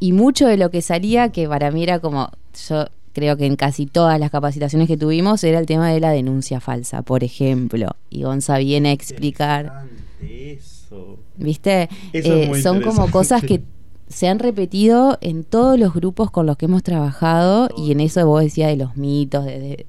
y 0.00 0.12
mucho 0.12 0.46
de 0.46 0.56
lo 0.56 0.70
que 0.70 0.82
salía, 0.82 1.30
que 1.30 1.48
para 1.48 1.70
mí 1.70 1.82
era 1.82 2.00
como, 2.00 2.30
yo 2.68 2.86
creo 3.14 3.36
que 3.36 3.46
en 3.46 3.56
casi 3.56 3.86
todas 3.86 4.20
las 4.20 4.30
capacitaciones 4.30 4.88
que 4.88 4.96
tuvimos, 4.96 5.42
era 5.44 5.58
el 5.58 5.66
tema 5.66 5.90
de 5.90 6.00
la 6.00 6.10
denuncia 6.10 6.60
falsa, 6.60 7.02
por 7.02 7.24
ejemplo. 7.24 7.96
Y 8.10 8.24
Gonza 8.24 8.58
viene 8.58 8.90
a 8.90 8.92
explicar... 8.92 9.86
Eso. 10.20 11.18
¿Viste? 11.36 11.88
Eh, 12.12 12.52
son 12.62 12.82
como 12.82 13.10
cosas 13.10 13.42
que 13.42 13.62
se 14.08 14.28
han 14.28 14.38
repetido 14.38 15.18
en 15.20 15.44
todos 15.44 15.78
los 15.78 15.94
grupos 15.94 16.30
con 16.30 16.46
los 16.46 16.56
que 16.56 16.66
hemos 16.66 16.82
trabajado 16.82 17.68
y 17.76 17.90
en 17.90 18.00
eso 18.00 18.24
vos 18.26 18.42
decías 18.42 18.68
de 18.68 18.76
los 18.76 18.96
mitos, 18.96 19.44
de, 19.44 19.58
de 19.58 19.86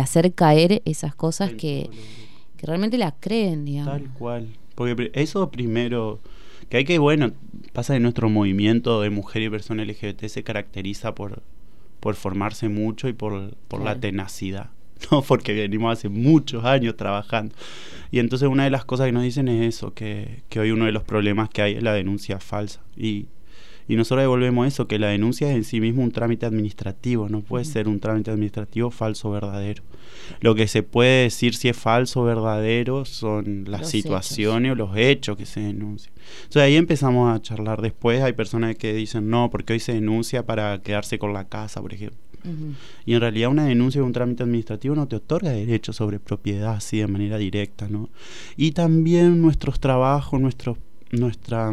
hacer 0.00 0.34
caer 0.34 0.82
esas 0.84 1.14
cosas 1.14 1.52
que, 1.52 1.88
realmente 2.62 2.98
las 2.98 3.14
creen, 3.20 3.64
digamos. 3.64 3.94
Tal 3.94 4.10
cual. 4.14 4.48
Porque 4.74 5.10
eso 5.14 5.50
primero, 5.50 6.20
que 6.68 6.78
hay 6.78 6.84
que, 6.84 6.98
bueno, 6.98 7.32
pasa 7.72 7.94
que 7.94 8.00
nuestro 8.00 8.28
movimiento 8.28 9.00
de 9.00 9.10
mujer 9.10 9.42
y 9.42 9.50
persona 9.50 9.84
LGBT 9.84 10.26
se 10.26 10.42
caracteriza 10.42 11.14
por, 11.14 11.42
por 12.00 12.14
formarse 12.14 12.68
mucho 12.68 13.08
y 13.08 13.12
por, 13.12 13.54
por 13.68 13.82
la 13.82 13.98
tenacidad. 13.98 14.70
¿no? 15.10 15.22
Porque 15.22 15.54
venimos 15.54 15.92
hace 15.92 16.08
muchos 16.08 16.64
años 16.64 16.96
trabajando. 16.96 17.54
Y 18.10 18.18
entonces 18.18 18.48
una 18.48 18.64
de 18.64 18.70
las 18.70 18.84
cosas 18.84 19.06
que 19.06 19.12
nos 19.12 19.22
dicen 19.22 19.48
es 19.48 19.76
eso, 19.76 19.94
que, 19.94 20.42
que 20.48 20.60
hoy 20.60 20.70
uno 20.70 20.86
de 20.86 20.92
los 20.92 21.04
problemas 21.04 21.48
que 21.48 21.62
hay 21.62 21.74
es 21.74 21.82
la 21.82 21.92
denuncia 21.92 22.40
falsa. 22.40 22.82
Y 22.96 23.26
y 23.88 23.96
nosotros 23.96 24.22
devolvemos 24.22 24.66
eso, 24.66 24.88
que 24.88 24.98
la 24.98 25.08
denuncia 25.08 25.50
es 25.50 25.56
en 25.56 25.64
sí 25.64 25.80
mismo 25.80 26.02
un 26.02 26.10
trámite 26.10 26.46
administrativo, 26.46 27.28
no 27.28 27.40
puede 27.40 27.64
ser 27.64 27.88
un 27.88 28.00
trámite 28.00 28.30
administrativo 28.30 28.90
falso 28.90 29.28
o 29.28 29.32
verdadero. 29.32 29.82
Lo 30.40 30.54
que 30.54 30.66
se 30.66 30.82
puede 30.82 31.24
decir 31.24 31.54
si 31.54 31.68
es 31.68 31.76
falso 31.76 32.22
o 32.22 32.24
verdadero 32.24 33.04
son 33.04 33.64
las 33.68 33.88
situaciones 33.88 34.72
o 34.72 34.74
los 34.74 34.96
hechos 34.96 35.36
que 35.36 35.46
se 35.46 35.60
denuncian. 35.60 36.14
Entonces 36.38 36.62
ahí 36.62 36.76
empezamos 36.76 37.34
a 37.34 37.40
charlar 37.40 37.80
después, 37.80 38.22
hay 38.22 38.32
personas 38.32 38.76
que 38.76 38.92
dicen 38.92 39.30
no, 39.30 39.50
porque 39.50 39.74
hoy 39.74 39.80
se 39.80 39.94
denuncia 39.94 40.44
para 40.44 40.82
quedarse 40.82 41.18
con 41.18 41.32
la 41.32 41.48
casa, 41.48 41.80
por 41.80 41.94
ejemplo. 41.94 42.18
Y 43.04 43.14
en 43.14 43.20
realidad 43.20 43.50
una 43.50 43.66
denuncia 43.66 44.00
de 44.00 44.06
un 44.06 44.12
trámite 44.12 44.44
administrativo 44.44 44.94
no 44.94 45.08
te 45.08 45.16
otorga 45.16 45.50
derechos 45.50 45.96
sobre 45.96 46.20
propiedad 46.20 46.74
así 46.74 46.98
de 46.98 47.08
manera 47.08 47.38
directa, 47.38 47.88
¿no? 47.88 48.08
Y 48.56 48.70
también 48.70 49.42
nuestros 49.42 49.80
trabajos, 49.80 50.40
nuestro, 50.40 50.78
nuestra 51.10 51.72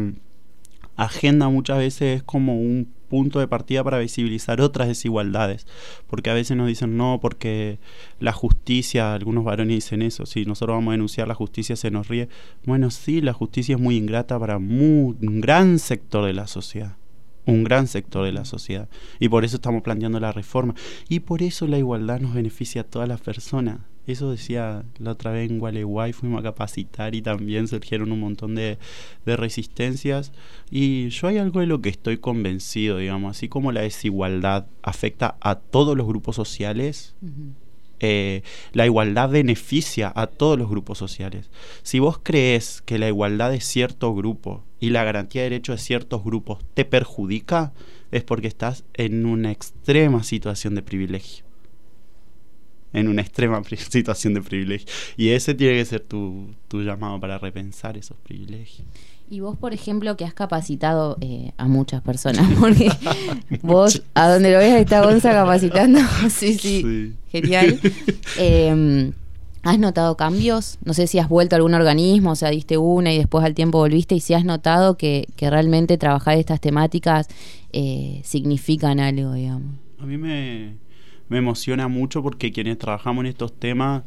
agenda 0.95 1.49
muchas 1.49 1.77
veces 1.77 2.17
es 2.17 2.23
como 2.23 2.55
un 2.55 2.91
punto 3.09 3.39
de 3.39 3.47
partida 3.47 3.83
para 3.83 3.99
visibilizar 3.99 4.59
otras 4.61 4.87
desigualdades, 4.87 5.67
porque 6.07 6.29
a 6.29 6.33
veces 6.33 6.57
nos 6.57 6.67
dicen 6.67 6.97
no, 6.97 7.19
porque 7.21 7.77
la 8.19 8.31
justicia, 8.31 9.13
algunos 9.13 9.43
varones 9.43 9.75
dicen 9.75 10.01
eso, 10.01 10.25
si 10.25 10.45
nosotros 10.45 10.77
vamos 10.77 10.91
a 10.91 10.93
denunciar 10.93 11.27
la 11.27 11.35
justicia 11.35 11.75
se 11.75 11.91
nos 11.91 12.07
ríe. 12.07 12.29
Bueno, 12.65 12.89
sí, 12.89 13.21
la 13.21 13.33
justicia 13.33 13.75
es 13.75 13.81
muy 13.81 13.97
ingrata 13.97 14.39
para 14.39 14.57
un 14.57 15.41
gran 15.41 15.77
sector 15.79 16.25
de 16.25 16.33
la 16.33 16.47
sociedad 16.47 16.97
un 17.45 17.63
gran 17.63 17.87
sector 17.87 18.25
de 18.25 18.31
la 18.31 18.45
sociedad. 18.45 18.87
Y 19.19 19.29
por 19.29 19.43
eso 19.43 19.57
estamos 19.57 19.81
planteando 19.81 20.19
la 20.19 20.31
reforma. 20.31 20.75
Y 21.09 21.21
por 21.21 21.43
eso 21.43 21.67
la 21.67 21.77
igualdad 21.77 22.19
nos 22.19 22.33
beneficia 22.33 22.81
a 22.81 22.85
todas 22.85 23.07
las 23.07 23.21
personas. 23.21 23.79
Eso 24.05 24.31
decía 24.31 24.83
la 24.99 25.11
otra 25.11 25.31
vez 25.31 25.49
en 25.49 25.59
Gualeguay, 25.59 26.11
fuimos 26.11 26.41
a 26.41 26.43
capacitar 26.43 27.15
y 27.15 27.21
también 27.21 27.69
surgieron 27.69 28.11
un 28.11 28.19
montón 28.19 28.53
de, 28.55 28.77
resistencias. 29.25 30.33
Y 30.69 31.09
yo 31.09 31.27
hay 31.27 31.37
algo 31.37 31.61
de 31.61 31.67
lo 31.67 31.81
que 31.81 31.89
estoy 31.89 32.17
convencido, 32.17 32.97
digamos, 32.97 33.37
así 33.37 33.47
como 33.47 33.71
la 33.71 33.81
desigualdad 33.81 34.67
afecta 34.81 35.37
a 35.39 35.55
todos 35.55 35.95
los 35.95 36.05
grupos 36.05 36.35
sociales, 36.35 37.15
eh, 38.01 38.43
la 38.73 38.85
igualdad 38.85 39.29
beneficia 39.29 40.11
a 40.13 40.27
todos 40.27 40.59
los 40.59 40.69
grupos 40.69 40.97
sociales. 40.97 41.49
Si 41.83 41.99
vos 41.99 42.19
crees 42.21 42.81
que 42.81 42.99
la 42.99 43.07
igualdad 43.07 43.51
de 43.51 43.61
cierto 43.61 44.13
grupo 44.13 44.65
y 44.81 44.89
la 44.89 45.05
garantía 45.05 45.43
de 45.43 45.51
derechos 45.51 45.77
de 45.77 45.81
ciertos 45.83 46.25
grupos 46.25 46.59
te 46.73 46.83
perjudica, 46.83 47.71
es 48.11 48.25
porque 48.25 48.47
estás 48.47 48.83
en 48.95 49.25
una 49.25 49.51
extrema 49.51 50.23
situación 50.23 50.75
de 50.75 50.81
privilegio 50.81 51.52
en 52.93 53.07
una 53.07 53.21
extrema 53.21 53.61
situación 53.89 54.33
de 54.33 54.41
privilegio. 54.41 54.87
Y 55.17 55.29
ese 55.29 55.53
tiene 55.53 55.75
que 55.75 55.85
ser 55.85 56.01
tu, 56.01 56.47
tu 56.67 56.81
llamado 56.81 57.19
para 57.19 57.37
repensar 57.37 57.97
esos 57.97 58.17
privilegios. 58.17 58.87
Y 59.29 59.39
vos, 59.39 59.57
por 59.57 59.73
ejemplo, 59.73 60.15
que 60.15 60.25
has 60.25 60.33
capacitado 60.33 61.17
eh, 61.21 61.53
a 61.57 61.67
muchas 61.67 62.01
personas, 62.01 62.47
porque 62.59 62.91
vos, 63.61 64.03
a 64.13 64.29
donde 64.29 64.51
lo 64.51 64.59
ves, 64.59 64.73
está 64.73 65.03
Gonza 65.03 65.31
capacitando. 65.31 65.99
sí, 66.29 66.55
sí, 66.55 67.13
genial. 67.31 67.79
Em, 68.37 69.13
¿Has 69.63 69.79
notado 69.79 70.17
cambios? 70.17 70.77
No 70.83 70.93
sé 70.93 71.07
si 71.07 71.19
has 71.19 71.29
vuelto 71.29 71.55
a 71.55 71.57
algún 71.57 71.73
organismo, 71.73 72.31
o 72.31 72.35
sea, 72.35 72.49
diste 72.49 72.77
una 72.77 73.13
y 73.13 73.17
después 73.17 73.45
al 73.45 73.55
tiempo 73.55 73.77
volviste, 73.77 74.13
y 74.13 74.19
si 74.19 74.33
has 74.33 74.43
notado 74.43 74.97
que, 74.97 75.25
que 75.37 75.49
realmente 75.49 75.97
trabajar 75.97 76.37
estas 76.37 76.59
temáticas 76.59 77.29
eh, 77.71 78.19
significan 78.25 78.99
algo, 78.99 79.31
digamos. 79.31 79.77
A 79.99 80.05
mí 80.05 80.17
me, 80.17 80.75
me 81.33 81.39
emociona 81.39 81.87
mucho 81.87 82.21
porque 82.21 82.51
quienes 82.51 82.77
trabajamos 82.77 83.23
en 83.23 83.29
estos 83.31 83.57
temas 83.59 84.03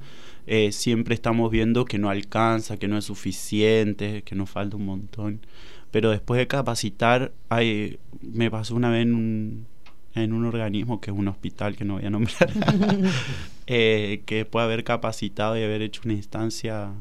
eh, 0.47 0.71
siempre 0.71 1.15
estamos 1.15 1.51
viendo 1.51 1.85
que 1.85 1.99
no 1.99 2.09
alcanza, 2.09 2.79
que 2.79 2.87
no 2.87 2.97
es 2.97 3.05
suficiente, 3.05 4.23
que 4.23 4.37
nos 4.37 4.49
falta 4.49 4.77
un 4.77 4.87
montón. 4.87 5.41
Pero 5.91 6.11
después 6.11 6.39
de 6.39 6.47
capacitar, 6.47 7.33
hay, 7.49 7.99
me 8.23 8.49
pasó 8.51 8.77
una 8.77 8.91
vez 8.91 9.03
en 9.03 9.15
un, 9.15 10.45
organismo 10.45 11.01
que 11.01 11.11
es 11.11 11.17
un 11.17 11.27
hospital 11.27 11.77
que 11.77 11.85
no 11.85 11.95
voy 11.95 12.07
a 12.07 12.11
nombrar, 12.11 12.49
eh, 13.67 14.23
que 14.25 14.45
puede 14.45 14.67
haber 14.67 14.85
capacitado 14.85 15.59
y 15.59 15.65
haber 15.65 15.83
hecho 15.83 16.03
una 16.05 16.15
instancia 16.15 16.93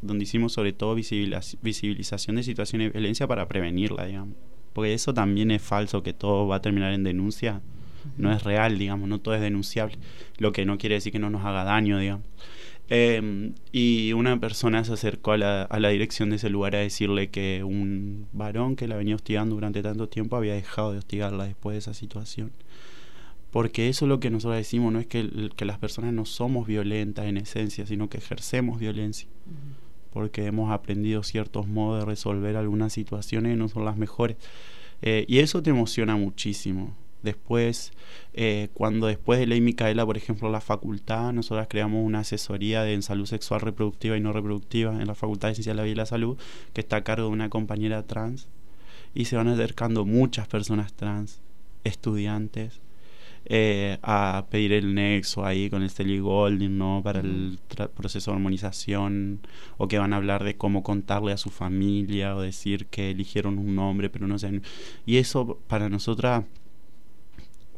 donde 0.00 0.24
hicimos 0.24 0.54
sobre 0.54 0.72
todo 0.72 0.94
visibilización 0.94 2.36
de 2.36 2.42
situaciones 2.42 2.88
de 2.88 2.92
violencia 2.92 3.26
para 3.26 3.46
prevenirla, 3.46 4.06
digamos. 4.06 4.36
Porque 4.72 4.94
eso 4.94 5.12
también 5.12 5.50
es 5.50 5.60
falso, 5.60 6.02
que 6.02 6.14
todo 6.14 6.46
va 6.48 6.56
a 6.56 6.62
terminar 6.62 6.94
en 6.94 7.04
denuncia 7.04 7.60
no 8.16 8.32
es 8.32 8.42
real, 8.42 8.78
digamos, 8.78 9.08
no 9.08 9.20
todo 9.20 9.34
es 9.34 9.40
denunciable, 9.40 9.98
lo 10.38 10.52
que 10.52 10.64
no 10.64 10.78
quiere 10.78 10.96
decir 10.96 11.12
que 11.12 11.18
no 11.18 11.30
nos 11.30 11.44
haga 11.44 11.64
daño, 11.64 11.98
digamos. 11.98 12.24
Em, 12.88 13.54
y 13.72 14.12
una 14.12 14.38
persona 14.38 14.84
se 14.84 14.92
acercó 14.92 15.32
a 15.32 15.38
la, 15.38 15.62
a 15.62 15.80
la, 15.80 15.88
dirección 15.88 16.30
de 16.30 16.36
ese 16.36 16.50
lugar 16.50 16.76
a 16.76 16.78
decirle 16.78 17.30
que 17.30 17.64
un 17.64 18.28
varón 18.32 18.76
que 18.76 18.86
la 18.86 18.96
venía 18.96 19.16
hostigando 19.16 19.56
durante 19.56 19.82
tanto 19.82 20.08
tiempo 20.08 20.36
había 20.36 20.54
dejado 20.54 20.92
de 20.92 20.98
hostigarla 20.98 21.46
después 21.46 21.74
de 21.74 21.78
esa 21.78 21.94
situación. 21.94 22.52
Porque 23.50 23.88
eso 23.88 24.04
es 24.04 24.08
lo 24.08 24.20
que 24.20 24.30
nosotros 24.30 24.58
decimos, 24.58 24.92
no 24.92 25.00
es 25.00 25.06
que, 25.06 25.50
que 25.56 25.64
las 25.64 25.78
personas 25.78 26.12
no 26.12 26.26
somos 26.26 26.66
violentas 26.66 27.26
en 27.26 27.38
esencia, 27.38 27.86
sino 27.86 28.08
que 28.08 28.18
ejercemos 28.18 28.78
violencia. 28.78 29.28
Porque 30.12 30.46
hemos 30.46 30.70
aprendido 30.70 31.22
ciertos 31.22 31.66
modos 31.66 32.00
de 32.00 32.06
resolver 32.06 32.56
algunas 32.56 32.92
situaciones 32.92 33.52
que 33.52 33.56
no 33.56 33.68
son 33.68 33.84
las 33.84 33.96
mejores. 33.96 34.36
Eh, 35.02 35.24
y 35.28 35.38
eso 35.38 35.62
te 35.62 35.70
emociona 35.70 36.16
muchísimo 36.16 36.94
Después, 37.26 37.90
eh, 38.34 38.68
cuando 38.72 39.08
después 39.08 39.40
de 39.40 39.48
Ley 39.48 39.60
Micaela, 39.60 40.06
por 40.06 40.16
ejemplo, 40.16 40.48
la 40.48 40.60
facultad, 40.60 41.32
nosotros 41.32 41.66
creamos 41.68 42.06
una 42.06 42.20
asesoría 42.20 42.84
de 42.84 42.94
en 42.94 43.02
salud 43.02 43.26
sexual 43.26 43.62
reproductiva 43.62 44.16
y 44.16 44.20
no 44.20 44.32
reproductiva 44.32 44.92
en 44.92 45.08
la 45.08 45.16
Facultad 45.16 45.48
de 45.48 45.56
Ciencias 45.56 45.74
de 45.74 45.78
la 45.78 45.82
Vida 45.82 45.92
y 45.92 45.96
la 45.96 46.06
Salud, 46.06 46.38
que 46.72 46.82
está 46.82 46.98
a 46.98 47.02
cargo 47.02 47.26
de 47.26 47.32
una 47.32 47.50
compañera 47.50 48.04
trans, 48.04 48.46
y 49.12 49.24
se 49.24 49.34
van 49.34 49.48
acercando 49.48 50.04
muchas 50.04 50.46
personas 50.46 50.92
trans, 50.92 51.40
estudiantes, 51.82 52.80
eh, 53.46 53.98
a 54.02 54.46
pedir 54.48 54.72
el 54.72 54.94
nexo 54.94 55.44
ahí 55.44 55.68
con 55.68 55.82
el 55.82 56.22
Golding, 56.22 56.78
¿no? 56.78 57.00
Para 57.02 57.18
el 57.18 57.58
proceso 57.92 58.30
de 58.30 58.36
armonización, 58.36 59.40
o 59.78 59.88
que 59.88 59.98
van 59.98 60.12
a 60.12 60.16
hablar 60.16 60.44
de 60.44 60.56
cómo 60.56 60.84
contarle 60.84 61.32
a 61.32 61.36
su 61.38 61.50
familia, 61.50 62.36
o 62.36 62.40
decir 62.40 62.86
que 62.86 63.10
eligieron 63.10 63.58
un 63.58 63.74
nombre, 63.74 64.10
pero 64.10 64.28
no 64.28 64.38
sé. 64.38 64.60
Y 65.06 65.16
eso 65.16 65.58
para 65.66 65.88
nosotras 65.88 66.44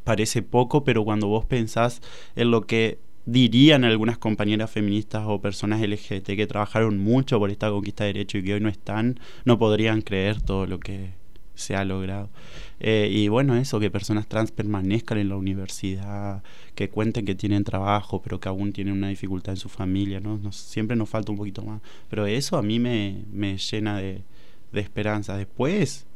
parece 0.09 0.40
poco, 0.40 0.85
pero 0.85 1.05
cuando 1.05 1.27
vos 1.27 1.44
pensás 1.44 2.01
en 2.35 2.51
lo 2.51 2.62
que 2.62 2.99
dirían 3.27 3.85
algunas 3.85 4.16
compañeras 4.16 4.71
feministas 4.71 5.25
o 5.27 5.38
personas 5.38 5.83
LGBT 5.83 6.29
que 6.29 6.47
trabajaron 6.47 6.97
mucho 6.97 7.38
por 7.38 7.51
esta 7.51 7.68
conquista 7.68 8.05
de 8.05 8.14
derecho 8.14 8.38
y 8.38 8.42
que 8.42 8.55
hoy 8.55 8.61
no 8.61 8.71
están, 8.71 9.21
no 9.44 9.59
podrían 9.59 10.01
creer 10.01 10.40
todo 10.40 10.64
lo 10.64 10.81
que 10.81 11.11
se 11.55 11.77
ha 11.77 11.85
logrado. 11.85 12.31
Eh, 12.81 13.11
y 13.12 13.29
bueno, 13.29 13.55
eso, 13.57 13.79
que 13.81 13.90
personas 13.90 14.27
trans 14.29 14.51
permanezcan 14.51 15.18
en 15.18 15.29
la 15.29 15.37
universidad, 15.37 16.42
que 16.75 16.88
cuenten 16.88 17.27
que 17.27 17.35
tienen 17.35 17.64
trabajo, 17.64 18.23
pero 18.23 18.40
que 18.40 18.49
aún 18.49 18.73
tienen 18.73 18.94
una 18.94 19.09
dificultad 19.09 19.53
en 19.53 19.59
su 19.59 19.68
familia, 19.68 20.21
¿no? 20.21 20.51
siempre 20.51 20.97
nos 20.97 21.11
falta 21.11 21.31
un 21.31 21.37
poquito 21.37 21.61
más. 21.62 21.83
Pero 22.09 22.25
eso 22.25 22.57
a 22.57 22.62
mí 22.62 22.79
me, 22.79 23.59
llena 23.59 23.99
de, 23.99 24.23
esperanza. 24.73 25.37
Después, 25.37 26.07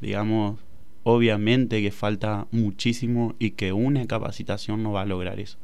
digamos, 0.00 0.58
obviamente 1.04 1.82
que 1.82 1.90
falta 1.90 2.46
muchísimo 2.50 3.34
y 3.38 3.52
que 3.52 3.72
una 3.72 4.06
capacitación 4.06 4.82
no 4.82 4.92
va 4.92 5.02
a 5.02 5.06
lograr 5.06 5.40
eso. 5.40 5.58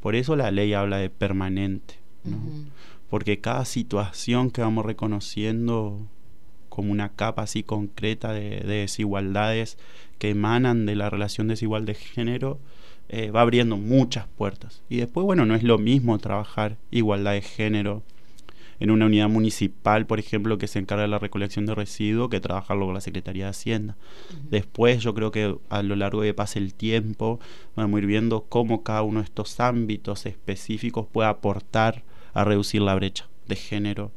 Por 0.00 0.14
eso 0.14 0.36
la 0.36 0.50
ley 0.50 0.72
habla 0.72 0.98
de 0.98 1.10
permanente, 1.10 1.94
¿no? 2.24 2.38
Porque 3.08 3.40
cada 3.40 3.64
situación 3.64 4.50
que 4.50 4.62
vamos 4.62 4.86
reconociendo 4.86 6.00
como 6.68 6.92
una 6.92 7.10
capa 7.10 7.42
así 7.42 7.62
concreta 7.62 8.32
de, 8.32 8.60
desigualdades 8.60 9.76
que 10.18 10.30
emanan 10.30 10.86
de 10.86 10.94
la 10.94 11.10
relación 11.10 11.48
desigual 11.48 11.84
de 11.84 11.94
género, 11.94 12.58
eh, 13.08 13.30
va 13.30 13.40
abriendo 13.40 13.76
muchas 13.76 14.26
puertas. 14.38 14.82
Y 14.88 14.98
después, 14.98 15.24
bueno, 15.24 15.44
no 15.44 15.54
es 15.54 15.64
lo 15.64 15.78
mismo 15.78 16.18
trabajar 16.18 16.76
igualdad 16.90 17.32
de 17.32 17.42
género 17.42 18.02
en 18.80 18.90
una 18.90 19.06
unidad 19.06 19.28
municipal, 19.28 20.06
por 20.06 20.18
ejemplo, 20.18 20.58
que 20.58 20.66
se 20.66 20.78
encarga 20.78 21.02
de 21.02 21.08
la 21.08 21.18
recolección 21.18 21.66
de 21.66 21.74
residuos, 21.74 22.30
que 22.30 22.40
trabajarlo 22.40 22.86
con 22.86 22.94
la 22.94 23.02
Secretaría 23.02 23.44
de 23.44 23.50
Hacienda. 23.50 23.96
Después, 24.50 25.02
yo 25.02 25.14
creo 25.14 25.30
que 25.30 25.56
a 25.68 25.82
lo 25.82 25.96
largo 25.96 26.22
de 26.22 26.32
pase 26.32 26.58
el 26.58 26.74
tiempo, 26.74 27.38
vamos 27.76 27.98
a 27.98 28.00
ir 28.00 28.06
viendo 28.06 28.46
cómo 28.48 28.82
cada 28.82 29.02
uno 29.02 29.20
de 29.20 29.24
estos 29.24 29.60
ámbitos 29.60 30.24
específicos 30.24 31.06
puede 31.06 31.28
aportar 31.28 32.02
a 32.32 32.44
reducir 32.44 32.80
la 32.80 32.94
brecha 32.94 33.28
de 33.46 33.56
género 33.56 34.12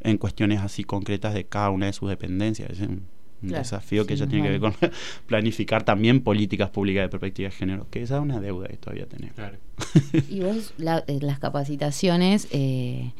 en 0.00 0.18
cuestiones 0.18 0.60
así 0.60 0.84
concretas 0.84 1.32
de 1.32 1.44
cada 1.44 1.70
una 1.70 1.86
de 1.86 1.92
sus 1.92 2.08
dependencias. 2.08 2.70
Es 2.70 2.80
un, 2.80 3.10
desafío 3.40 4.06
que 4.06 4.14
ya 4.14 4.28
tiene 4.28 4.44
que 4.44 4.50
ver 4.56 4.60
con 4.60 4.72
planificar 5.26 5.82
también 5.82 6.20
políticas 6.20 6.70
públicas 6.70 7.02
de 7.02 7.08
perspectiva 7.08 7.48
de 7.48 7.56
género, 7.56 7.88
que 7.90 8.00
esa 8.00 8.18
es 8.18 8.22
una 8.22 8.40
deuda 8.40 8.68
que 8.68 8.76
todavía 8.76 9.06
tenemos. 9.06 9.36
y 10.30 10.40
vos, 10.40 10.72
eh, 10.78 11.18
las 11.20 11.40
capacitaciones, 11.40 12.46
eh, 12.52 13.10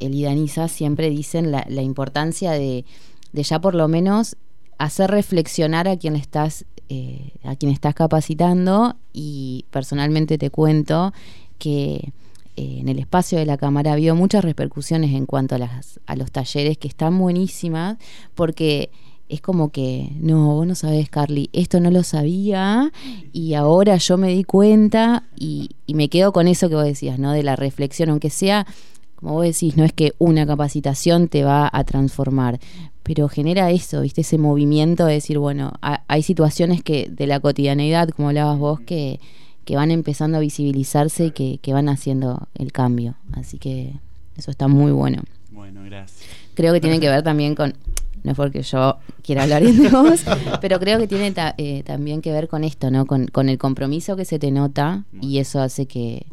el 0.00 0.14
IDANISA 0.14 0.68
siempre 0.68 1.10
dicen 1.10 1.50
la, 1.50 1.82
importancia 1.82 2.52
de, 2.52 2.84
ya 3.32 3.60
por 3.60 3.74
lo 3.74 3.88
menos 3.88 4.36
hacer 4.78 5.10
reflexionar 5.10 5.88
a 5.88 5.96
quien 5.96 6.16
estás 6.16 6.64
eh, 6.90 7.32
a 7.44 7.54
quien 7.54 7.70
estás 7.70 7.94
capacitando 7.94 8.96
y 9.12 9.66
personalmente 9.70 10.38
te 10.38 10.48
cuento 10.48 11.12
que 11.58 12.12
eh, 12.56 12.78
en 12.78 12.88
el 12.88 12.98
espacio 12.98 13.38
de 13.38 13.44
la 13.44 13.58
cámara 13.58 13.92
habido 13.92 14.14
muchas 14.14 14.42
repercusiones 14.42 15.14
en 15.14 15.26
cuanto 15.26 15.56
a, 15.56 15.58
las, 15.58 16.00
a 16.06 16.16
los 16.16 16.32
talleres 16.32 16.78
que 16.78 16.88
están 16.88 17.18
buenísimas 17.18 17.98
porque 18.34 18.90
es 19.28 19.40
como 19.40 19.70
que, 19.70 20.10
no, 20.20 20.54
vos 20.54 20.66
no 20.66 20.74
sabés, 20.74 21.10
Carly, 21.10 21.50
esto 21.52 21.80
no 21.80 21.90
lo 21.90 22.02
sabía 22.02 22.90
y 23.32 23.54
ahora 23.54 23.96
yo 23.98 24.16
me 24.16 24.28
di 24.28 24.44
cuenta 24.44 25.24
y, 25.36 25.70
me 25.86 26.08
quedo 26.08 26.32
con 26.32 26.48
eso 26.48 26.68
que 26.68 26.76
vos 26.76 26.84
decías, 26.84 27.18
¿no? 27.18 27.32
De 27.32 27.42
la 27.42 27.56
reflexión, 27.56 28.10
aunque 28.10 28.30
sea, 28.30 28.66
como 29.18 29.34
vos 29.34 29.44
decís, 29.44 29.76
no 29.76 29.84
es 29.84 29.92
que 29.92 30.12
una 30.18 30.46
capacitación 30.46 31.28
te 31.28 31.44
va 31.44 31.68
a 31.72 31.84
transformar, 31.84 32.60
pero 33.02 33.28
genera 33.28 33.70
eso, 33.70 34.02
¿viste? 34.02 34.20
Ese 34.20 34.38
movimiento 34.38 35.06
de 35.06 35.14
decir, 35.14 35.38
bueno, 35.38 35.72
hay 35.80 36.22
situaciones 36.22 36.82
que 36.82 37.08
de 37.10 37.26
la 37.26 37.40
cotidianeidad, 37.40 38.10
como 38.10 38.28
hablabas 38.28 38.58
vos, 38.58 38.80
que 38.80 39.18
que 39.68 39.76
van 39.76 39.90
empezando 39.90 40.38
a 40.38 40.40
visibilizarse 40.40 41.26
y 41.26 41.58
que, 41.58 41.72
van 41.74 41.90
haciendo 41.90 42.48
el 42.54 42.72
cambio. 42.72 43.16
Así 43.34 43.58
que 43.58 43.92
eso 44.34 44.50
está 44.50 44.66
muy 44.66 44.92
bueno. 44.92 45.24
Bueno, 45.50 45.82
gracias. 45.84 46.26
Creo 46.54 46.72
que 46.72 46.80
tiene 46.80 46.98
que 47.00 47.10
ver 47.10 47.22
también 47.22 47.54
con, 47.54 47.74
no 48.24 48.30
es 48.30 48.36
porque 48.38 48.62
yo 48.62 48.96
quiera 49.22 49.42
hablar 49.42 49.62
de 49.62 49.88
vos, 49.90 50.24
pero 50.62 50.80
creo 50.80 50.98
que 50.98 51.06
tiene 51.06 51.34
eh, 51.58 51.82
también 51.82 52.22
que 52.22 52.32
ver 52.32 52.48
con 52.48 52.64
esto, 52.64 52.90
¿no? 52.90 53.04
Con, 53.04 53.28
el 53.50 53.58
compromiso 53.58 54.16
que 54.16 54.24
se 54.24 54.38
te 54.38 54.50
nota 54.50 55.04
y 55.20 55.36
eso 55.36 55.60
hace 55.60 55.84
que, 55.84 56.24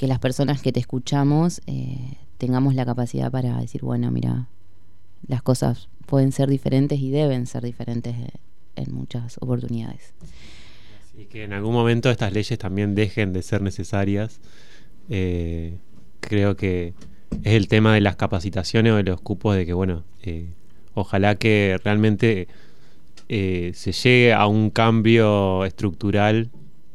las 0.00 0.18
personas 0.18 0.62
que 0.62 0.72
te 0.72 0.80
escuchamos 0.80 1.60
eh, 1.66 2.16
tengamos 2.38 2.74
la 2.74 2.86
capacidad 2.86 3.30
para 3.30 3.60
decir, 3.60 3.82
bueno, 3.82 4.10
mira, 4.10 4.48
las 5.26 5.42
cosas 5.42 5.88
pueden 6.06 6.32
ser 6.32 6.48
diferentes 6.48 7.00
y 7.00 7.10
deben 7.10 7.46
ser 7.46 7.64
diferentes 7.64 8.16
eh, 8.16 8.30
en 8.76 8.94
muchas 8.94 9.36
oportunidades. 9.40 10.14
Y 11.18 11.24
que 11.24 11.44
en 11.44 11.52
algún 11.52 11.72
momento 11.72 12.10
estas 12.10 12.32
leyes 12.32 12.58
también 12.58 12.94
dejen 12.94 13.32
de 13.32 13.42
ser 13.42 13.60
necesarias. 13.60 14.40
Eh, 15.10 15.76
creo 16.20 16.56
que 16.56 16.94
es 17.42 17.54
el 17.54 17.66
tema 17.66 17.92
de 17.92 18.00
las 18.00 18.16
capacitaciones 18.16 18.92
o 18.92 18.96
de 18.96 19.02
los 19.02 19.20
cupos 19.20 19.56
de 19.56 19.66
que, 19.66 19.72
bueno, 19.72 20.04
eh, 20.22 20.46
ojalá 20.94 21.34
que 21.34 21.78
realmente 21.84 22.48
se 23.28 23.92
llegue 23.92 24.32
a 24.32 24.46
un 24.46 24.70
cambio 24.70 25.66
estructural 25.66 26.50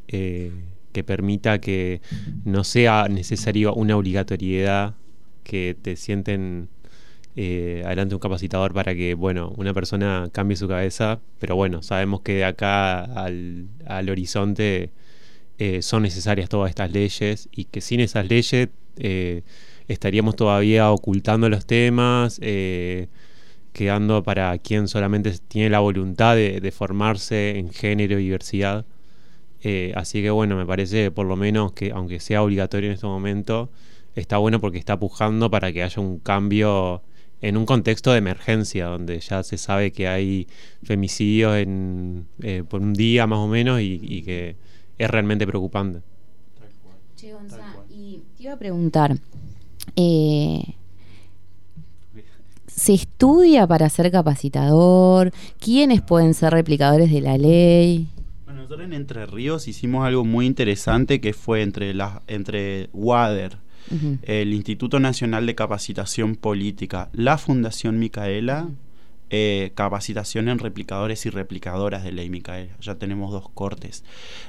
que 0.07 1.03
permita 1.05 1.59
que 1.59 2.01
no 2.43 2.63
sea 2.63 3.07
necesario 3.07 3.75
una 3.75 3.95
obligatoriedad 3.95 4.95
que 5.43 5.75
te 5.81 5.95
sienten 5.95 6.69
eh, 7.35 7.81
adelante 7.83 8.13
un 8.13 8.19
capacitador 8.19 8.73
para 8.73 8.93
que, 8.93 9.15
bueno, 9.15 9.51
una 9.57 9.73
persona 9.73 10.29
cambie 10.31 10.55
su 10.55 10.67
cabeza, 10.67 11.19
pero 11.39 11.55
bueno, 11.55 11.81
sabemos 11.81 12.21
que 12.21 12.33
de 12.35 12.45
acá 12.45 13.03
al, 13.03 13.69
horizonte 14.09 14.91
eh, 15.57 15.81
son 15.81 16.03
necesarias 16.03 16.47
todas 16.49 16.69
estas 16.69 16.91
leyes 16.91 17.49
y 17.51 17.65
que 17.65 17.81
sin 17.81 18.01
esas 18.01 18.27
leyes 18.29 18.69
eh, 18.97 19.41
estaríamos 19.87 20.35
todavía 20.35 20.91
ocultando 20.91 21.49
los 21.49 21.65
temas, 21.65 22.39
quedando 23.73 24.23
para 24.23 24.55
quien 24.59 24.87
solamente 24.87 25.31
tiene 25.47 25.69
la 25.71 25.79
voluntad 25.79 26.35
de, 26.35 26.71
formarse 26.71 27.57
en 27.57 27.71
género 27.71 28.19
y 28.19 28.25
diversidad. 28.25 28.85
así 29.95 30.21
que 30.21 30.29
bueno, 30.29 30.55
me 30.55 30.65
parece 30.65 31.09
por 31.11 31.25
lo 31.25 31.35
menos 31.35 31.73
que 31.73 31.91
aunque 31.91 32.19
sea 32.19 32.43
obligatorio 32.43 32.89
en 32.89 32.93
este 32.95 33.07
momento, 33.07 33.71
está 34.15 34.37
bueno 34.37 34.59
porque 34.59 34.77
está 34.77 34.97
pujando 34.97 35.49
para 35.49 35.71
que 35.71 35.83
haya 35.83 36.01
un 36.01 36.19
cambio 36.19 37.01
en 37.43 37.57
un 37.57 37.65
contexto 37.65 38.13
de 38.13 38.19
emergencia, 38.19 38.85
donde 38.85 39.19
ya 39.19 39.43
se 39.43 39.57
sabe 39.57 39.91
que 39.91 40.07
hay 40.07 40.47
femicidios 40.81 41.57
en, 41.57 42.25
eh, 42.41 42.63
por 42.67 42.81
un 42.81 42.93
día 42.93 43.27
más 43.27 43.39
o 43.39 43.47
menos 43.47 43.81
y, 43.81 44.21
que 44.23 44.55
es 44.97 45.11
realmente 45.11 45.45
preocupante. 45.45 45.99
Che, 47.17 47.33
y 47.89 48.23
te 48.37 48.43
iba 48.43 48.53
a 48.53 48.57
preguntar, 48.57 49.17
eh, 49.97 50.75
¿se 52.65 52.93
estudia 52.93 53.67
para 53.67 53.89
ser 53.89 54.09
capacitador? 54.09 55.33
¿Quiénes 55.59 56.01
pueden 56.01 56.33
ser 56.33 56.53
replicadores 56.53 57.11
de 57.11 57.19
la 57.19 57.37
ley? 57.37 58.07
Bueno, 58.45 58.61
nosotros 58.61 58.85
en 58.85 58.93
Entre 58.93 59.25
Ríos 59.25 59.67
hicimos 59.67 60.05
algo 60.05 60.23
muy 60.23 60.45
interesante 60.45 61.19
que 61.19 61.33
fue 61.33 61.61
entre, 61.61 61.93
las 61.93 62.21
entre 62.27 62.89
WADER, 62.93 63.57
el 64.23 64.53
Instituto 64.53 64.99
Nacional 64.99 65.45
de 65.45 65.55
Capacitación 65.55 66.35
Política, 66.35 67.09
la 67.13 67.37
Fundación 67.37 67.99
Micaela, 67.99 68.69
eh, 69.35 69.71
capacitación 69.73 70.47
en 70.47 70.59
replicadores 70.59 71.25
y 71.25 71.31
replicadoras 71.31 72.03
de 72.03 72.11
ley 72.11 72.29
Micaela. 72.29 72.77
Ya 72.81 72.99
tenemos 72.99 73.31
dos 73.31 73.49
cortes. 73.49 74.03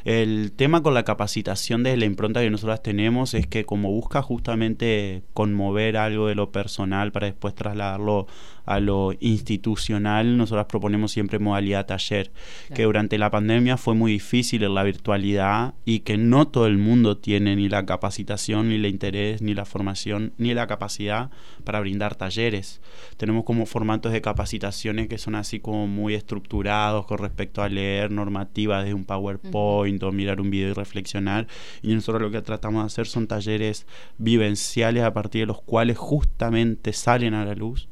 El 0.04 0.52
tema 0.52 0.82
con 0.82 0.92
la 0.92 1.04
capacitación 1.04 1.82
desde 1.82 1.96
la 1.96 2.04
impronta 2.04 2.42
que 2.42 2.50
nosotros 2.50 2.82
tenemos 2.82 3.32
es 3.32 3.46
que 3.46 3.64
como 3.64 3.90
busca 3.90 4.20
justamente 4.20 5.22
conmover 5.32 5.96
algo 5.96 6.26
de 6.26 6.34
lo 6.34 6.52
personal 6.52 7.12
para 7.12 7.28
después 7.28 7.54
trasladarlo 7.54 8.26
a 8.64 8.80
lo 8.80 9.12
institucional, 9.20 10.36
nosotros 10.36 10.66
proponemos 10.66 11.12
siempre 11.12 11.38
modalidad 11.38 11.86
taller, 11.86 12.32
que 12.74 12.84
durante 12.84 13.18
la 13.18 13.30
pandemia 13.30 13.76
fue 13.76 13.94
muy 13.94 14.12
difícil 14.12 14.62
en 14.64 14.74
la 14.74 14.82
virtualidad 14.82 15.74
y 15.84 16.00
que 16.00 16.16
no 16.16 16.48
todo 16.48 16.66
el 16.66 16.78
mundo 16.78 17.16
tiene 17.18 17.56
ni 17.56 17.68
la 17.68 17.84
capacitación, 17.84 18.68
ni 18.68 18.76
el 18.76 18.86
interés, 18.86 19.42
ni 19.42 19.54
la 19.54 19.64
formación, 19.64 20.32
ni 20.38 20.54
la 20.54 20.66
capacidad 20.66 21.30
para 21.64 21.80
brindar 21.80 22.14
talleres. 22.14 22.80
Tenemos 23.16 23.44
como 23.44 23.66
formatos 23.66 24.12
de 24.12 24.22
capacitaciones 24.22 25.08
que 25.08 25.18
son 25.18 25.34
así 25.34 25.60
como 25.60 25.86
muy 25.86 26.14
estructurados 26.14 27.06
con 27.06 27.18
respecto 27.18 27.62
a 27.62 27.68
leer 27.68 28.10
normativas 28.10 28.84
de 28.84 28.94
un 28.94 29.04
PowerPoint 29.04 30.02
o 30.02 30.12
mirar 30.12 30.40
un 30.40 30.50
video 30.50 30.70
y 30.70 30.72
reflexionar. 30.72 31.46
Y 31.82 31.94
nosotros 31.94 32.22
lo 32.22 32.30
que 32.30 32.42
tratamos 32.42 32.82
de 32.82 32.86
hacer 32.86 33.06
son 33.06 33.26
talleres 33.26 33.86
vivenciales 34.18 35.02
a 35.04 35.12
partir 35.12 35.42
de 35.42 35.46
los 35.46 35.60
cuales 35.62 35.98
justamente 35.98 36.92
salen 36.92 37.34
a 37.34 37.44
la 37.44 37.54
luz 37.54 37.88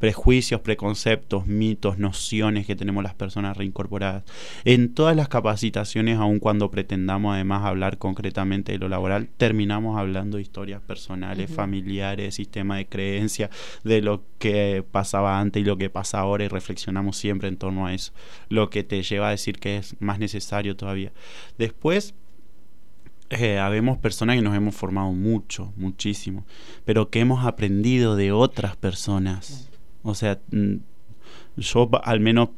prejuicios, 0.00 0.62
preconceptos, 0.62 1.46
mitos, 1.46 1.98
nociones 1.98 2.66
que 2.66 2.74
tenemos 2.74 3.04
las 3.04 3.14
personas 3.14 3.56
reincorporadas. 3.56 4.24
En 4.64 4.94
todas 4.94 5.14
las 5.14 5.28
capacitaciones, 5.28 6.18
aun 6.18 6.38
cuando 6.38 6.70
pretendamos 6.70 7.34
además 7.34 7.64
hablar 7.64 7.98
concretamente 7.98 8.72
de 8.72 8.78
lo 8.78 8.88
laboral, 8.88 9.28
terminamos 9.36 9.98
hablando 9.98 10.38
de 10.38 10.42
historias 10.42 10.80
personales, 10.80 11.50
familiares, 11.50 12.34
sistema 12.34 12.78
de 12.78 12.86
creencia, 12.86 13.50
de 13.84 14.00
lo 14.00 14.24
que 14.38 14.82
pasaba 14.90 15.38
antes 15.38 15.60
y 15.60 15.66
lo 15.66 15.76
que 15.76 15.90
pasa 15.90 16.18
ahora 16.18 16.44
y 16.44 16.48
reflexionamos 16.48 17.18
siempre 17.18 17.48
en 17.48 17.58
torno 17.58 17.86
a 17.86 17.92
eso, 17.92 18.12
lo 18.48 18.70
que 18.70 18.82
te 18.82 19.02
lleva 19.02 19.28
a 19.28 19.32
decir 19.32 19.58
que 19.58 19.76
es 19.76 19.96
más 20.00 20.18
necesario 20.18 20.76
todavía. 20.76 21.12
Después, 21.58 22.14
eh, 23.28 23.58
habemos 23.58 23.98
personas 23.98 24.36
que 24.36 24.42
nos 24.42 24.56
hemos 24.56 24.74
formado 24.74 25.12
mucho, 25.12 25.74
muchísimo, 25.76 26.46
pero 26.86 27.10
que 27.10 27.20
hemos 27.20 27.44
aprendido 27.44 28.16
de 28.16 28.32
otras 28.32 28.76
personas. 28.76 29.69
O 30.02 30.14
sea, 30.14 30.40
mm, 30.50 30.76
yo 31.56 31.90
al 32.02 32.20
menos 32.20 32.50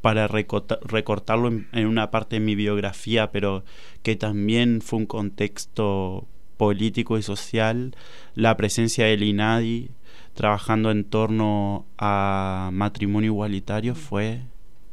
para 0.00 0.28
recortarlo 0.28 1.48
en, 1.48 1.86
una 1.86 2.12
parte 2.12 2.36
de 2.36 2.40
mi 2.40 2.54
biografía, 2.54 3.32
pero 3.32 3.64
que 4.04 4.14
también 4.14 4.80
fue 4.80 5.00
un 5.00 5.06
contexto 5.06 6.28
político 6.56 7.18
y 7.18 7.22
social, 7.22 7.96
la 8.34 8.56
presencia 8.56 9.06
del 9.06 9.24
INADI 9.24 9.90
trabajando 10.34 10.90
en 10.90 11.04
torno 11.04 11.86
a 11.98 12.70
matrimonio 12.72 13.32
igualitario 13.32 13.94
fue 13.94 14.42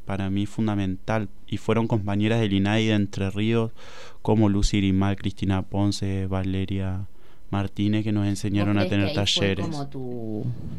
para 0.06 0.30
mí 0.30 0.46
fundamental. 0.46 1.30
Y 1.48 1.58
fueron 1.58 1.88
compañeras 1.88 2.40
del 2.40 2.54
INADI 2.54 2.88
de 2.88 2.94
Entre 2.94 3.30
Ríos 3.30 3.72
como 4.22 4.50
Lucy 4.50 4.78
Irimal, 4.78 5.16
Cristina 5.16 5.62
Ponce, 5.62 6.26
Valeria 6.28 7.08
Martínez 7.54 8.04
que 8.04 8.12
nos 8.12 8.28
enseñaron 8.28 8.80
a 8.80 8.88
tener 8.88 9.14
talleres. 9.14 9.66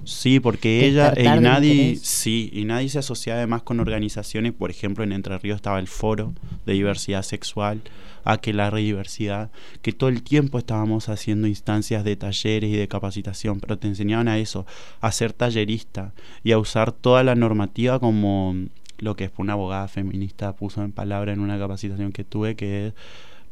Sí, 0.05 0.41
porque 0.41 0.87
ella 0.87 1.15
y 1.17 1.23
nadie, 1.41 1.97
sí, 1.97 2.51
y 2.53 2.65
nadie 2.65 2.89
se 2.89 2.99
asocia 2.99 3.35
además 3.35 3.63
con 3.63 3.81
organizaciones, 3.81 4.53
por 4.53 4.71
ejemplo, 4.71 5.05
en 5.05 5.13
Entre 5.13 5.39
Ríos 5.39 5.57
estaba 5.57 5.79
el 5.79 5.87
Foro 5.87 6.35
de 6.67 6.73
Diversidad 6.73 7.23
Sexual, 7.23 7.81
Aquelarre 8.25 8.81
Diversidad, 8.81 9.51
que 9.83 9.93
todo 9.93 10.11
el 10.11 10.23
tiempo 10.23 10.59
estábamos 10.59 11.09
haciendo 11.09 11.47
instancias 11.47 12.03
de 12.05 12.17
talleres 12.17 12.71
y 12.71 12.77
de 12.77 12.89
capacitación, 12.89 13.61
pero 13.61 13.79
te 13.79 13.87
enseñaban 13.87 14.29
a 14.29 14.39
eso, 14.39 14.67
a 15.01 15.13
ser 15.13 15.33
tallerista 15.33 16.13
y 16.43 16.53
a 16.53 16.59
usar 16.59 16.91
toda 16.93 17.23
la 17.23 17.35
normativa 17.35 18.01
como 18.01 18.57
lo 18.99 19.17
que 19.17 19.31
una 19.39 19.53
abogada 19.53 19.89
feminista 19.89 20.57
puso 20.57 20.83
en 20.83 20.93
palabra 20.93 21.33
en 21.33 21.41
una 21.41 21.59
capacitación 21.59 22.13
que 22.13 22.25
tuve, 22.25 22.57
que 22.57 22.89
es 22.89 22.95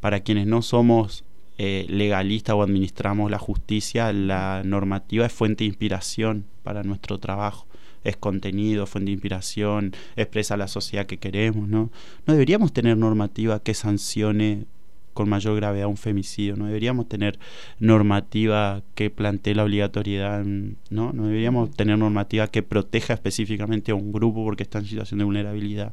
para 0.00 0.20
quienes 0.20 0.46
no 0.46 0.62
somos 0.62 1.24
eh, 1.58 1.86
legalista 1.88 2.54
o 2.54 2.62
administramos 2.62 3.30
la 3.30 3.38
justicia, 3.38 4.12
la 4.12 4.62
normativa 4.64 5.26
es 5.26 5.32
fuente 5.32 5.64
de 5.64 5.68
inspiración 5.68 6.46
para 6.62 6.82
nuestro 6.82 7.18
trabajo. 7.18 7.66
Es 8.04 8.16
contenido, 8.16 8.86
fuente 8.86 9.10
de 9.10 9.12
inspiración, 9.12 9.92
expresa 10.16 10.56
la 10.56 10.66
sociedad 10.66 11.06
que 11.06 11.18
queremos, 11.18 11.68
¿no? 11.68 11.90
No 12.26 12.32
deberíamos 12.32 12.72
tener 12.72 12.96
normativa 12.96 13.60
que 13.60 13.74
sancione 13.74 14.64
con 15.12 15.28
mayor 15.28 15.56
gravedad 15.56 15.86
un 15.86 15.96
femicidio. 15.96 16.56
No 16.56 16.66
deberíamos 16.66 17.08
tener 17.08 17.38
normativa 17.78 18.82
que 18.94 19.10
plantee 19.10 19.54
la 19.54 19.64
obligatoriedad, 19.64 20.44
¿no? 20.44 21.12
No 21.12 21.26
deberíamos 21.26 21.70
tener 21.70 21.98
normativa 21.98 22.46
que 22.48 22.62
proteja 22.62 23.14
específicamente 23.14 23.92
a 23.92 23.94
un 23.94 24.12
grupo 24.12 24.44
porque 24.44 24.62
está 24.62 24.78
en 24.78 24.86
situación 24.86 25.18
de 25.18 25.24
vulnerabilidad. 25.24 25.92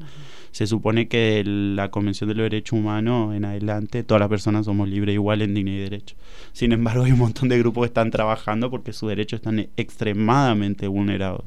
Se 0.52 0.68
supone 0.68 1.08
que 1.08 1.44
la 1.46 1.92
Convención 1.92 2.28
de 2.28 2.36
los 2.36 2.44
Derechos 2.44 2.78
Humanos 2.78 3.36
en 3.36 3.46
adelante, 3.46 4.04
todas 4.04 4.20
las 4.20 4.30
personas 4.30 4.66
somos 4.66 4.90
libres 4.90 5.14
igual 5.14 5.42
en 5.42 5.54
dignidad 5.54 5.78
y 5.78 5.82
derecho. 5.82 6.16
Sin 6.54 6.72
embargo, 6.72 7.04
hay 7.04 7.12
un 7.12 7.20
montón 7.20 7.50
de 7.50 7.60
grupos 7.60 7.84
que 7.84 7.88
están 7.88 8.12
trabajando 8.12 8.70
porque 8.70 8.94
sus 8.94 9.10
derechos 9.10 9.40
están 9.40 9.70
extremadamente 9.78 10.88
vulnerados. 10.88 11.44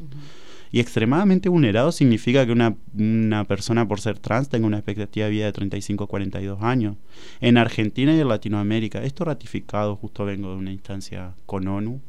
Y 0.72 0.80
extremadamente 0.80 1.50
vulnerado 1.50 1.92
significa 1.92 2.46
que 2.46 2.52
una, 2.52 2.74
una, 2.98 3.44
persona 3.44 3.86
por 3.86 4.00
ser 4.00 4.18
trans 4.18 4.48
tenga 4.48 4.66
una 4.66 4.78
expectativa 4.78 5.26
de 5.26 5.32
vida 5.32 5.44
de 5.44 5.52
35 5.52 6.04
a 6.04 6.06
42 6.06 6.62
años. 6.62 6.96
En 7.42 7.58
Argentina 7.58 8.16
y 8.16 8.20
en 8.20 8.28
Latinoamérica, 8.28 9.04
esto 9.04 9.26
ratificado, 9.26 9.96
justo 9.96 10.24
vengo 10.24 10.50
de 10.50 10.56
una 10.56 10.72
instancia 10.72 11.34
con 11.44 11.68
ONU, 11.68 12.00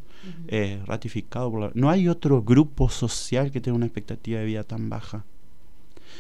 eh, 0.47 0.81
ratificado 0.85 1.51
por 1.51 1.75
No 1.75 1.89
hay 1.89 2.07
otro 2.07 2.41
grupo 2.41 2.89
social 2.89 3.51
que 3.51 3.59
tenga 3.59 3.75
una 3.75 3.85
expectativa 3.85 4.39
de 4.39 4.45
vida 4.45 4.63
tan 4.63 4.89
baja. 4.89 5.25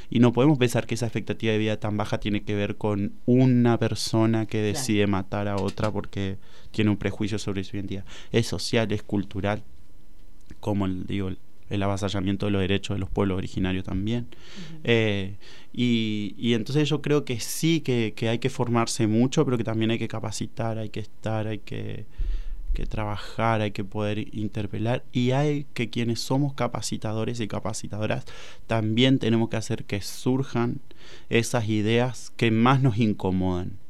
Y 0.09 0.19
no 0.19 0.33
podemos 0.33 0.57
pensar 0.57 0.85
que 0.85 0.95
esa 0.95 1.05
expectativa 1.05 1.53
de 1.53 1.59
vida 1.59 1.79
tan 1.79 1.95
baja 1.95 2.19
tiene 2.19 2.43
que 2.43 2.55
ver 2.55 2.75
con 2.75 3.13
una 3.25 3.79
persona 3.79 4.47
que 4.47 4.61
decide 4.61 5.07
matar 5.07 5.47
a 5.47 5.55
otra 5.55 5.91
porque 5.91 6.37
tiene 6.71 6.91
un 6.91 6.97
prejuicio 6.97 7.39
sobre 7.39 7.63
su 7.63 7.77
identidad. 7.77 8.03
Es 8.33 8.47
social, 8.47 8.91
es 8.91 9.01
cultural, 9.01 9.63
como 10.59 10.85
el, 10.85 11.05
digo, 11.05 11.31
el 11.73 11.83
avasallamiento 11.83 12.45
de 12.45 12.51
los 12.51 12.61
derechos 12.61 12.95
de 12.95 12.99
los 12.99 13.09
pueblos 13.09 13.37
originarios 13.37 13.83
también. 13.83 14.27
Eh, 14.83 15.35
y, 15.73 16.35
y, 16.37 16.53
entonces 16.53 16.87
yo 16.87 17.01
creo 17.01 17.25
que 17.25 17.39
sí 17.39 17.81
que, 17.81 18.13
hay 18.29 18.39
que 18.39 18.49
formarse 18.49 19.07
mucho, 19.07 19.43
pero 19.45 19.57
que 19.57 19.63
también 19.63 19.91
hay 19.91 19.99
que 19.99 20.07
capacitar, 20.07 20.77
hay 20.77 20.89
que 20.89 20.99
estar, 20.99 21.47
hay 21.47 21.59
que, 21.59 22.05
que 22.73 22.85
trabajar, 22.85 23.61
hay 23.61 23.71
que 23.71 23.83
poder 23.83 24.35
interpelar. 24.35 25.03
Y 25.11 25.31
hay 25.31 25.65
que 25.73 25.89
quienes 25.89 26.19
somos 26.19 26.53
capacitadores 26.53 27.39
y 27.39 27.47
capacitadoras 27.47 28.25
también 28.67 29.19
tenemos 29.19 29.49
que 29.49 29.57
hacer 29.57 29.85
que 29.85 30.01
surjan 30.01 30.79
esas 31.29 31.67
ideas 31.69 32.31
que 32.37 32.51
más 32.51 32.81
nos 32.81 32.97
incomodan 32.97 33.83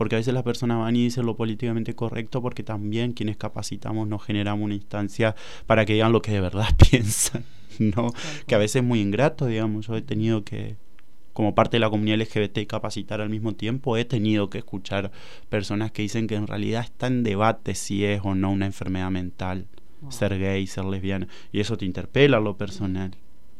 porque 0.00 0.14
a 0.14 0.18
veces 0.18 0.32
las 0.32 0.44
personas 0.44 0.78
van 0.78 0.96
y 0.96 1.04
dicen 1.04 1.26
lo 1.26 1.36
políticamente 1.36 1.94
correcto 1.94 2.40
porque 2.40 2.62
también 2.62 3.12
quienes 3.12 3.36
capacitamos 3.36 4.08
nos 4.08 4.24
generamos 4.24 4.64
una 4.64 4.72
instancia 4.72 5.36
para 5.66 5.84
que 5.84 5.92
digan 5.92 6.10
lo 6.10 6.22
que 6.22 6.32
de 6.32 6.40
verdad 6.40 6.68
piensan, 6.90 7.44
¿no? 7.78 8.10
Que 8.46 8.54
a 8.54 8.58
veces 8.58 8.76
es 8.76 8.82
muy 8.82 9.02
ingrato, 9.02 9.44
digamos, 9.44 9.88
yo 9.88 9.94
he 9.94 10.00
tenido 10.00 10.42
que 10.42 10.76
como 11.34 11.54
parte 11.54 11.76
de 11.76 11.80
la 11.80 11.90
comunidad 11.90 12.16
LGBT 12.18 12.66
capacitar 12.66 13.20
al 13.20 13.28
mismo 13.28 13.52
tiempo, 13.52 13.98
he 13.98 14.06
tenido 14.06 14.48
que 14.48 14.56
escuchar 14.56 15.12
personas 15.50 15.92
que 15.92 16.00
dicen 16.00 16.28
que 16.28 16.36
en 16.36 16.46
realidad 16.46 16.82
está 16.82 17.06
en 17.08 17.22
debate 17.22 17.74
si 17.74 18.06
es 18.06 18.22
o 18.24 18.34
no 18.34 18.52
una 18.52 18.64
enfermedad 18.64 19.10
mental 19.10 19.66
ser 20.08 20.38
gay, 20.38 20.66
ser 20.66 20.86
lesbiana, 20.86 21.28
y 21.52 21.60
eso 21.60 21.76
te 21.76 21.84
interpela 21.84 22.38
a 22.38 22.40
lo 22.40 22.56
personal 22.56 23.14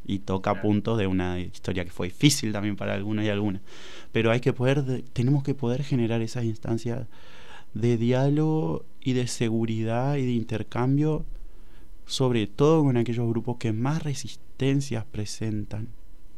y 0.04 0.20
toca 0.20 0.60
puntos 0.60 0.98
de 0.98 1.06
una 1.06 1.38
historia 1.38 1.84
que 1.84 1.90
fue 1.90 2.08
difícil 2.08 2.52
también 2.52 2.76
para 2.76 2.94
algunos 2.94 3.24
y 3.24 3.28
algunas. 3.28 3.62
Pero 4.12 4.30
hay 4.30 4.40
que 4.40 4.52
poder, 4.52 5.02
tenemos 5.12 5.42
que 5.42 5.54
poder 5.54 5.82
generar 5.84 6.22
esas 6.22 6.44
instancias 6.44 7.06
de 7.74 7.96
diálogo 7.96 8.84
y 9.00 9.12
de 9.12 9.26
seguridad 9.26 10.16
y 10.16 10.26
de 10.26 10.32
intercambio, 10.32 11.24
sobre 12.06 12.46
todo 12.46 12.82
con 12.82 12.96
aquellos 12.96 13.28
grupos 13.28 13.58
que 13.58 13.72
más 13.72 14.02
resistencias 14.02 15.04
presentan. 15.04 15.88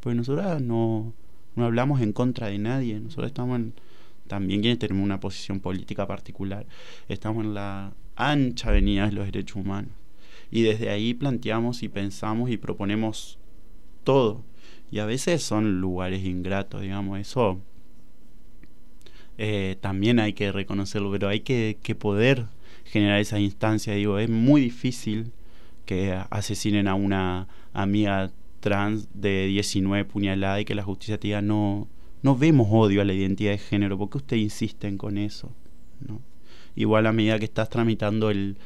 Porque 0.01 0.17
nosotros 0.17 0.61
no, 0.61 1.13
no 1.57 1.65
hablamos 1.65 2.01
en 2.01 2.13
contra 2.13 2.49
de 2.49 2.59
nadie, 2.59 3.01
nosotros 3.01 3.29
estamos 3.29 3.57
en, 3.57 3.75
también 4.27 4.61
quienes 4.61 4.79
tenemos 4.79 5.05
una 5.05 5.21
posición 5.21 5.61
política 5.61 6.07
particular, 6.07 6.67
estamos 7.09 7.45
en 7.45 7.55
la 7.55 7.93
ancha 8.17 8.69
avenida 8.71 9.07
de 9.07 9.13
los 9.13 9.27
derechos 9.27 9.57
humanos. 9.57 9.93
Y 10.51 10.63
desde 10.63 10.91
ahí 10.91 11.15
planteamos 11.15 11.83
y 11.83 11.89
pensamos 11.89 12.51
y 12.51 12.59
proponemos 12.59 13.39
todo. 14.05 14.45
Y 14.91 14.99
a 14.99 15.07
veces 15.07 15.43
son 15.43 15.81
lugares 15.81 16.25
ingratos, 16.25 16.83
digamos, 16.83 17.19
eso 17.19 17.61
eh, 19.39 19.77
también 19.81 20.21
hay 20.21 20.35
que 20.35 20.53
reconocerlo, 20.53 21.11
pero 21.11 21.29
hay 21.29 21.41
que, 21.41 21.97
poder 21.99 22.47
generar 22.85 23.21
esa 23.21 23.41
instancia. 23.41 23.95
Digo, 23.95 24.19
es 24.19 24.29
muy 24.29 24.61
difícil 24.61 25.33
que 25.87 26.17
asesinen 26.31 26.89
a 26.89 26.95
una 26.95 27.49
amiga 27.73 28.31
trans 28.61 29.09
de 29.15 29.47
19 29.47 30.05
puñalada 30.05 30.61
y 30.61 30.65
que 30.65 30.75
la 30.75 30.85
justicia 30.85 31.19
te 31.19 31.29
diga 31.29 31.43
no, 31.43 31.89
no 32.23 32.37
vemos 32.37 32.69
odio 32.71 33.03
a 33.03 33.05
la 33.05 33.13
identidad 33.13 33.51
de 33.51 33.59
género, 33.59 33.99
¿por 33.99 34.11
qué 34.11 34.19
usted 34.19 34.37
insisten 34.37 34.97
con 34.97 35.19
eso? 35.19 35.53
¿No? 36.07 36.21
Igual 36.77 37.07
a 37.07 37.13
medida 37.13 37.39
que 37.39 37.45
estás 37.45 37.69
tramitando 37.69 38.31
el, 38.31 38.57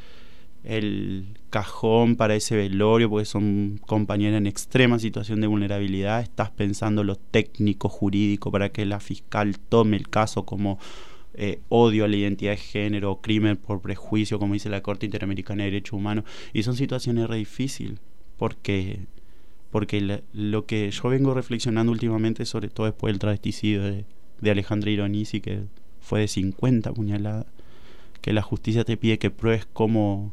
el 0.67 1.39
cajón 1.51 2.17
para 2.17 2.35
ese 2.35 2.57
velorio, 2.57 3.09
porque 3.09 3.25
son 3.25 3.81
compañeras 3.87 4.39
en 4.39 4.47
extrema 4.47 4.99
situación 4.99 5.41
de 5.41 5.47
vulnerabilidad, 5.47 6.21
estás 6.21 6.51
pensando 6.51 7.05
lo 7.05 7.17
técnico 7.17 7.89
jurídico 7.89 8.51
para 8.51 8.71
que 8.71 8.85
la 8.85 9.01
fiscal 9.01 9.59
tome 9.59 9.97
el 9.97 10.09
caso 10.09 10.45
como 10.45 10.79
eh, 11.35 11.61
odio 11.69 12.05
a 12.05 12.09
la 12.09 12.17
identidad 12.17 12.53
de 12.53 12.57
género, 12.57 13.21
crimen 13.21 13.57
por 13.57 13.81
prejuicio, 13.81 14.39
como 14.39 14.55
dice 14.55 14.69
la 14.69 14.83
Corte 14.83 15.07
Interamericana 15.07 15.65
de 15.65 15.71
Derechos 15.71 15.93
Humanos, 15.93 16.25
y 16.53 16.63
son 16.63 16.77
situaciones 16.77 17.29
re 17.29 17.37
difíciles, 17.37 18.01
porque, 18.37 19.01
porque 19.71 20.23
lo 20.33 20.67
que 20.67 20.91
yo 20.91 21.09
vengo 21.09 21.33
reflexionando 21.35 21.93
últimamente, 21.93 22.45
sobre 22.45 22.69
todo 22.69 22.87
después 22.87 23.13
del 23.13 23.19
travesticidio 23.21 23.83
de, 23.83 24.05
de 24.41 24.51
Alejandra 24.51 24.91
Ironisi, 24.91 25.41
que 25.41 25.65
fue 26.01 26.21
de 26.21 26.29
50 26.29 26.93
puñaladas, 26.93 27.47
que 28.21 28.33
la 28.33 28.43
justicia 28.43 28.85
te 28.85 28.97
pide 28.97 29.19
que 29.19 29.31
pruebes 29.31 29.67
cómo, 29.73 30.33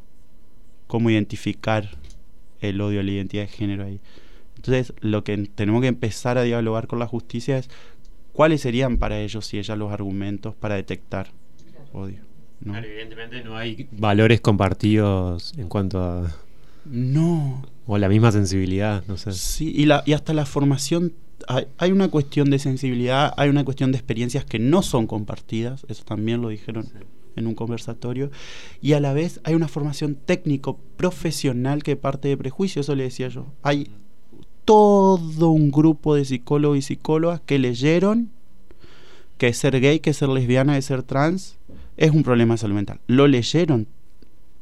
cómo 0.93 1.09
identificar 1.09 1.89
el 2.61 2.79
odio 2.79 2.99
a 2.99 3.03
la 3.03 3.09
identidad 3.09 3.41
de 3.41 3.47
género 3.47 3.83
ahí. 3.83 3.99
Entonces, 4.57 4.93
lo 4.99 5.23
que 5.23 5.35
tenemos 5.55 5.81
que 5.81 5.87
empezar 5.87 6.37
a 6.37 6.43
dialogar 6.43 6.85
con 6.85 6.99
la 6.99 7.07
justicia 7.07 7.57
es 7.57 7.67
cuáles 8.31 8.61
serían 8.61 8.97
para 8.97 9.19
ellos 9.19 9.51
y 9.55 9.57
ellas 9.57 9.75
los 9.75 9.91
argumentos 9.91 10.53
para 10.53 10.75
detectar 10.75 11.31
odio. 11.93 12.19
evidentemente 12.63 13.43
no 13.43 13.57
hay 13.57 13.87
valores 13.91 14.39
compartidos 14.39 15.57
en 15.57 15.67
cuanto 15.67 15.99
a... 15.99 16.31
No. 16.85 17.65
O 17.87 17.97
la 17.97 18.07
misma 18.07 18.31
sensibilidad, 18.31 19.03
no 19.07 19.17
sé. 19.17 19.31
Sí, 19.31 19.73
y, 19.75 19.87
la, 19.87 20.03
y 20.05 20.13
hasta 20.13 20.35
la 20.35 20.45
formación 20.45 21.13
hay, 21.47 21.91
una 21.91 22.09
cuestión 22.09 22.51
de 22.51 22.59
sensibilidad, 22.59 23.33
hay 23.37 23.49
una 23.49 23.65
cuestión 23.65 23.91
de 23.91 23.97
experiencias 23.97 24.45
que 24.45 24.59
no 24.59 24.83
son 24.83 25.07
compartidas, 25.07 25.87
eso 25.89 26.03
también 26.03 26.43
lo 26.43 26.49
dijeron 26.49 26.87
en 27.35 27.47
un 27.47 27.55
conversatorio, 27.55 28.31
y 28.81 28.93
a 28.93 28.99
la 28.99 29.13
vez 29.13 29.39
hay 29.43 29.55
una 29.55 29.67
formación 29.67 30.15
técnico 30.15 30.77
profesional 30.97 31.83
que 31.83 31.95
parte 31.95 32.27
de 32.27 32.37
prejuicio, 32.37 32.81
eso 32.81 32.95
le 32.95 33.03
decía 33.03 33.27
yo. 33.27 33.47
Hay 33.61 33.89
todo 34.65 35.49
un 35.49 35.71
grupo 35.71 36.15
de 36.15 36.25
psicólogos 36.25 36.77
y 36.77 36.81
psicólogas 36.81 37.41
que 37.45 37.59
leyeron 37.59 38.29
que 39.37 39.53
ser 39.53 39.79
gay, 39.81 39.99
que 39.99 40.13
ser 40.13 40.29
lesbiana, 40.29 40.75
que 40.75 40.81
ser 40.81 41.03
trans 41.03 41.57
es 41.97 42.11
un 42.11 42.23
problema 42.23 42.53
de 42.53 42.59
salud 42.59 42.75
mental. 42.75 42.99
Lo 43.07 43.27
leyeron 43.27 43.87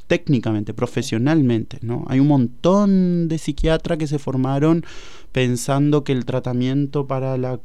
técnicamente, 0.07 0.73
profesionalmente, 0.73 1.77
¿no? 1.81 2.03
Hay 2.07 2.19
un 2.19 2.27
montón 2.27 3.29
de 3.29 3.37
psiquiatras 3.37 3.97
que 3.97 4.07
se 4.07 4.19
formaron 4.19 4.83
pensando 5.31 6.03
que 6.03 6.11
el 6.11 6.25
tratamiento 6.25 7.07
para 7.07 7.37
la 7.37 7.59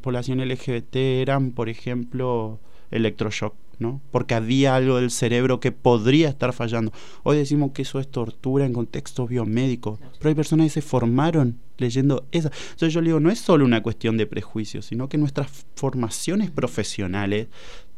población 0.00 0.40
LGBT 0.40 0.94
eran, 0.94 1.50
por 1.50 1.68
ejemplo, 1.68 2.60
electroshock, 2.90 3.54
¿no? 3.78 4.00
Porque 4.10 4.34
había 4.34 4.74
algo 4.74 4.96
del 4.96 5.10
cerebro 5.10 5.60
que 5.60 5.72
podría 5.72 6.28
estar 6.28 6.52
fallando. 6.52 6.92
Hoy 7.22 7.36
decimos 7.36 7.72
que 7.72 7.82
eso 7.82 8.00
es 8.00 8.08
tortura 8.08 8.66
en 8.66 8.72
contextos 8.72 9.28
biomédicos, 9.28 10.00
pero 10.18 10.28
hay 10.28 10.34
personas 10.34 10.66
que 10.66 10.80
se 10.80 10.82
formaron 10.82 11.58
leyendo 11.76 12.26
eso. 12.32 12.50
Entonces 12.70 12.92
yo 12.92 13.00
le 13.00 13.08
digo, 13.08 13.20
no 13.20 13.30
es 13.30 13.38
solo 13.38 13.64
una 13.64 13.82
cuestión 13.82 14.16
de 14.16 14.26
prejuicios, 14.26 14.86
sino 14.86 15.08
que 15.08 15.18
nuestras 15.18 15.66
formaciones 15.76 16.50
profesionales 16.50 17.48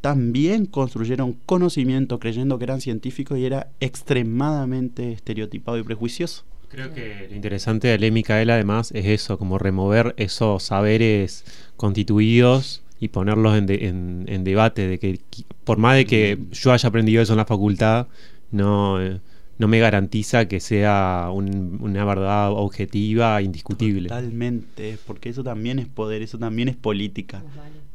también 0.01 0.67
construyeron 0.67 1.35
conocimiento 1.47 2.19
creyendo 2.19 2.59
que 2.59 2.65
eran 2.65 2.81
científicos 2.81 3.39
y 3.39 3.45
era 3.45 3.71
extremadamente 3.81 5.13
estereotipado 5.13 5.79
y 5.79 5.83
prejuicioso. 5.83 6.45
Creo 6.69 6.95
que 6.95 7.27
lo 7.29 7.35
interesante 7.35 7.89
de 7.89 7.99
Ley 7.99 8.13
Micaela 8.13 8.55
además 8.55 8.93
es 8.93 9.07
eso, 9.07 9.39
como 9.39 9.59
remover 9.59 10.15
esos 10.17 10.63
saberes 10.63 11.45
constituidos 11.77 12.83
y 13.01 13.09
ponerlos 13.09 13.57
en, 13.57 14.27
en, 14.29 14.45
debate, 14.45 14.87
de 14.87 14.99
que 14.99 15.21
por 15.65 15.79
más 15.79 15.97
de 15.97 16.05
que 16.05 16.39
yo 16.53 16.71
haya 16.71 16.89
aprendido 16.89 17.23
eso 17.23 17.33
en 17.33 17.39
la 17.39 17.47
facultad, 17.47 18.09
no, 18.51 19.01
eh, 19.01 19.21
no 19.59 19.69
me 19.69 19.79
garantiza 19.79 20.49
que 20.49 20.61
sea 20.61 21.29
una 21.33 22.05
verdad 22.05 22.51
objetiva, 22.53 23.41
indiscutible. 23.41 24.09
Totalmente, 24.09 24.99
porque 25.07 25.31
eso 25.31 25.43
también 25.43 25.79
es 25.79 25.87
poder, 25.87 26.21
eso 26.21 26.39
también 26.39 26.69
es 26.69 26.77
política. 26.77 27.43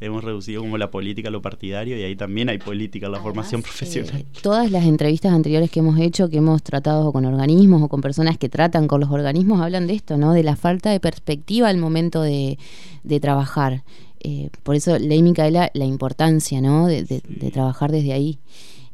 Hemos 0.01 0.23
reducido 0.23 0.61
como 0.61 0.77
la 0.77 0.91
política 0.91 1.29
a 1.29 1.31
lo 1.31 1.41
partidario 1.41 1.97
y 1.97 2.03
ahí 2.03 2.15
también 2.15 2.49
hay 2.49 2.57
política, 2.57 3.07
la 3.07 3.19
formación 3.19 3.61
profesional. 3.61 4.21
Eh, 4.21 4.25
todas 4.41 4.71
las 4.71 4.85
entrevistas 4.85 5.33
anteriores 5.33 5.69
que 5.69 5.79
hemos 5.79 5.99
hecho, 5.99 6.29
que 6.29 6.37
hemos 6.37 6.63
tratado 6.63 7.11
con 7.11 7.25
organismos 7.25 7.81
o 7.81 7.87
con 7.87 8.01
personas 8.01 8.37
que 8.37 8.49
tratan 8.49 8.87
con 8.87 9.01
los 9.01 9.09
organismos, 9.11 9.61
hablan 9.61 9.87
de 9.87 9.93
esto, 9.93 10.17
¿no? 10.17 10.33
De 10.33 10.43
la 10.43 10.55
falta 10.55 10.89
de 10.89 10.99
perspectiva 10.99 11.69
al 11.69 11.77
momento 11.77 12.21
de, 12.21 12.57
de 13.03 13.19
trabajar. 13.19 13.83
Eh, 14.27 14.49
por 14.63 14.75
eso, 14.75 14.97
Ley 14.97 15.21
Micaela, 15.21 15.69
la 15.75 15.85
importancia 15.85 16.59
¿no? 16.59 16.87
de, 16.87 17.21
trabajar 17.53 17.91
desde 17.91 18.11
ahí. 18.11 18.39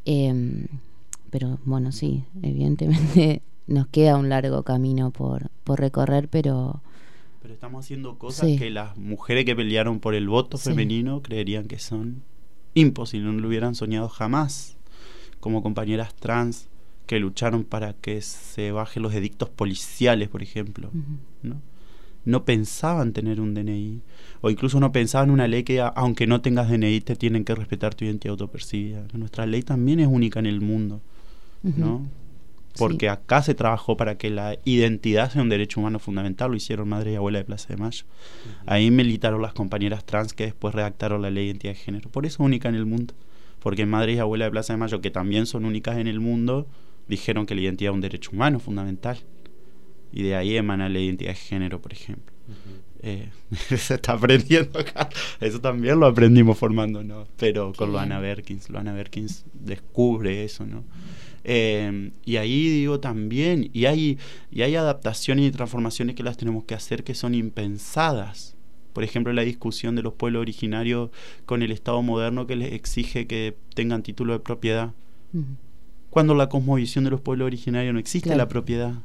Em, 0.03 0.67
pero 1.29 1.57
bueno, 1.63 1.93
sí, 1.93 2.25
evidentemente 2.41 3.41
nos 3.67 3.87
queda 3.87 4.17
un 4.17 4.27
largo 4.27 4.63
camino 4.63 5.11
por, 5.11 5.49
por 5.63 5.79
recorrer, 5.79 6.27
pero... 6.27 6.81
Pero 7.41 7.53
estamos 7.53 7.85
haciendo 7.85 8.19
cosas 8.19 8.49
que 8.59 8.69
las 8.71 8.97
mujeres 8.97 9.45
que 9.45 9.55
pelearon 9.55 10.01
por 10.01 10.15
el 10.15 10.27
voto 10.27 10.57
femenino 10.57 11.21
creerían 11.21 11.65
que 11.65 11.79
son 11.79 12.23
imposibles, 12.73 13.33
no 13.33 13.39
lo 13.39 13.47
hubieran 13.47 13.73
soñado 13.73 14.09
jamás. 14.09 14.75
Como 15.39 15.63
compañeras 15.63 16.13
trans 16.13 16.67
que 17.07 17.19
lucharon 17.19 17.63
para 17.63 17.93
que 17.93 18.21
se 18.21 18.73
bajen 18.73 19.01
los 19.01 19.13
edictos 19.13 19.47
policiales, 19.47 20.27
por 20.27 20.43
ejemplo. 20.43 20.91
¿no? 21.41 21.61
No 22.25 22.45
pensaban 22.45 23.13
tener 23.13 23.41
un 23.41 23.53
DNI 23.53 24.01
o 24.41 24.49
incluso 24.49 24.79
no 24.79 24.91
pensaban 24.91 25.31
una 25.31 25.47
ley 25.47 25.63
que 25.63 25.81
aunque 25.81 26.27
no 26.27 26.41
tengas 26.41 26.69
DNI 26.69 27.01
te 27.01 27.15
tienen 27.15 27.43
que 27.45 27.55
respetar 27.55 27.95
tu 27.95 28.05
identidad 28.05 28.31
autopercibida. 28.31 29.03
Nuestra 29.13 29.45
ley 29.45 29.63
también 29.63 29.99
es 29.99 30.07
única 30.07 30.39
en 30.39 30.45
el 30.45 30.61
mundo, 30.61 31.01
¿no? 31.63 32.07
Porque 32.77 33.09
acá 33.09 33.41
se 33.41 33.53
trabajó 33.53 33.97
para 33.97 34.17
que 34.17 34.29
la 34.29 34.57
identidad 34.63 35.29
sea 35.29 35.41
un 35.41 35.49
derecho 35.49 35.79
humano 35.79 35.99
fundamental, 35.99 36.51
lo 36.51 36.57
hicieron 36.57 36.87
madre 36.87 37.11
y 37.11 37.15
abuela 37.15 37.39
de 37.39 37.45
Plaza 37.45 37.67
de 37.67 37.77
Mayo. 37.77 38.05
Ahí 38.65 38.91
militaron 38.91 39.41
las 39.41 39.53
compañeras 39.53 40.05
trans 40.05 40.33
que 40.33 40.45
después 40.45 40.73
redactaron 40.73 41.21
la 41.21 41.29
ley 41.29 41.45
de 41.45 41.49
identidad 41.49 41.73
de 41.73 41.79
género. 41.79 42.09
Por 42.09 42.25
eso 42.25 42.35
es 42.35 42.45
única 42.45 42.69
en 42.69 42.75
el 42.75 42.85
mundo. 42.85 43.13
Porque 43.59 43.85
madre 43.85 44.13
y 44.13 44.19
abuela 44.19 44.45
de 44.45 44.51
Plaza 44.51 44.73
de 44.73 44.77
Mayo, 44.77 45.01
que 45.01 45.11
también 45.11 45.45
son 45.45 45.65
únicas 45.65 45.97
en 45.97 46.07
el 46.07 46.19
mundo, 46.21 46.65
dijeron 47.07 47.45
que 47.45 47.55
la 47.55 47.61
identidad 47.61 47.91
es 47.91 47.95
un 47.95 48.01
derecho 48.01 48.31
humano 48.31 48.59
fundamental 48.59 49.17
y 50.11 50.23
de 50.23 50.35
ahí 50.35 50.55
emana 50.55 50.89
la 50.89 50.99
identidad 50.99 51.31
de 51.31 51.35
género, 51.35 51.81
por 51.81 51.93
ejemplo. 51.93 52.33
Eh, 53.03 53.29
se 53.77 53.95
está 53.95 54.13
aprendiendo 54.13 54.79
acá. 54.79 55.09
Eso 55.39 55.59
también 55.59 55.99
lo 55.99 56.05
aprendimos 56.05 56.57
formándonos, 56.57 57.27
pero 57.37 57.73
con 57.73 57.91
Loana 57.91 58.19
Berkins. 58.19 58.69
Loana 58.69 58.93
Berkins 58.93 59.45
descubre 59.53 60.43
eso, 60.43 60.65
¿no? 60.65 60.83
Eh, 61.43 62.11
y 62.23 62.35
ahí 62.35 62.69
digo 62.69 62.99
también, 62.99 63.69
y 63.73 63.85
hay, 63.85 64.19
y 64.51 64.61
hay 64.61 64.75
adaptaciones 64.75 65.47
y 65.47 65.51
transformaciones 65.51 66.15
que 66.15 66.23
las 66.23 66.37
tenemos 66.37 66.65
que 66.65 66.75
hacer 66.75 67.03
que 67.03 67.15
son 67.15 67.33
impensadas. 67.33 68.55
Por 68.93 69.03
ejemplo, 69.03 69.33
la 69.33 69.41
discusión 69.41 69.95
de 69.95 70.03
los 70.03 70.13
pueblos 70.13 70.41
originarios 70.41 71.09
con 71.45 71.63
el 71.63 71.71
Estado 71.71 72.01
moderno 72.01 72.45
que 72.45 72.55
les 72.55 72.73
exige 72.73 73.25
que 73.25 73.57
tengan 73.73 74.03
título 74.03 74.33
de 74.33 74.39
propiedad. 74.39 74.93
Cuando 76.09 76.35
la 76.35 76.49
cosmovisión 76.49 77.05
de 77.05 77.09
los 77.09 77.21
pueblos 77.21 77.45
originarios 77.45 77.93
no 77.93 77.99
existe 77.99 78.35
la 78.35 78.49
propiedad. 78.49 78.95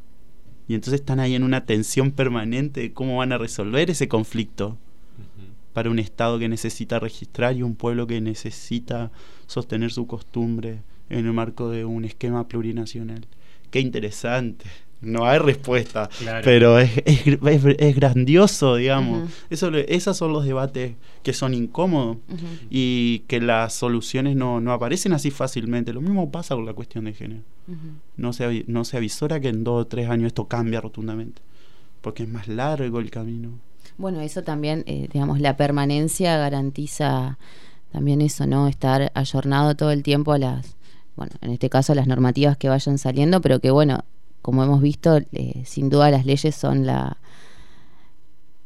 Y 0.69 0.75
entonces 0.75 1.01
están 1.01 1.21
ahí 1.21 1.35
en 1.35 1.43
una 1.43 1.65
tensión 1.65 2.11
permanente 2.11 2.81
de 2.81 2.93
cómo 2.93 3.19
van 3.19 3.33
a 3.33 3.39
resolver 3.39 3.91
ese 3.91 4.09
conflicto 4.09 4.77
para 5.73 5.91
un 5.91 5.99
Estado 5.99 6.39
que 6.39 6.49
necesita 6.49 6.99
registrar 6.99 7.57
y 7.57 7.63
un 7.63 7.77
pueblo 7.77 8.07
que 8.07 8.21
necesita 8.21 9.13
sostener 9.47 9.93
su 9.93 10.07
costumbre 10.07 10.83
en 11.11 11.27
el 11.27 11.33
marco 11.33 11.71
de 11.71 11.85
un 11.85 12.05
esquema 12.05 12.49
plurinacional. 12.49 13.27
Qué 13.71 13.81
interesante 13.81 14.67
no 15.01 15.27
hay 15.27 15.39
respuesta, 15.39 16.09
pero 16.43 16.79
es, 16.79 16.91
es, 17.05 17.97
grandioso, 17.97 18.77
digamos. 18.77 19.31
Eso, 19.51 19.71
esos 19.75 20.17
son 20.17 20.33
los 20.33 20.45
debates 20.45 20.95
que 21.23 21.33
son 21.33 21.55
incómodos 21.55 22.19
y 22.71 23.21
que 23.27 23.41
las 23.41 23.75
soluciones 23.75 24.37
no, 24.37 24.61
no, 24.61 24.73
aparecen 24.73 25.13
así 25.13 25.31
fácilmente. 25.31 25.93
Lo 25.93 26.01
mismo 26.01 26.31
pasa 26.31 26.55
con 26.55 26.67
la 26.67 26.73
cuestión 26.73 27.05
de 27.05 27.13
género. 27.13 27.43
no, 28.17 28.33
se, 28.33 28.65
no 28.67 28.85
se 28.85 28.97
avisora 28.97 29.41
que 29.41 29.49
en 29.49 29.65
dos 29.65 29.83
o 29.83 29.87
tres 29.87 30.09
años 30.09 30.29
esto 30.29 30.47
cambia 30.47 30.81
rotundamente, 30.81 31.43
porque 32.01 32.23
es 32.23 32.29
más 32.29 32.49
largo 32.49 32.99
el 32.99 33.11
camino. 33.11 33.51
Bueno, 33.99 34.21
eso 34.21 34.43
también, 34.43 34.83
eh, 34.87 35.09
digamos, 35.13 35.41
la 35.41 35.57
permanencia 35.57 36.37
garantiza 36.37 37.39
también 37.93 38.21
eso, 38.21 38.47
¿no? 38.47 38.69
Estar 38.69 39.11
ayornado 39.15 39.75
todo 39.75 39.91
el 39.91 40.03
tiempo 40.03 40.33
a 40.33 40.39
las, 40.39 40.77
bueno, 41.17 41.33
en 41.41 41.51
este 41.51 41.71
caso 41.71 41.93
a 41.93 41.97
las 41.97 42.07
normativas 42.07 42.57
que 42.57 42.69
vayan 42.69 42.99
saliendo, 42.99 43.41
pero 43.41 43.61
que 43.61 43.71
bueno, 43.71 44.05
como 44.47 44.63
hemos 44.63 44.81
visto, 44.81 45.19
eh, 45.33 45.65
sin 45.65 45.91
duda 45.91 46.09
las 46.09 46.25
leyes 46.25 46.55
son 46.55 46.87
la 46.87 47.17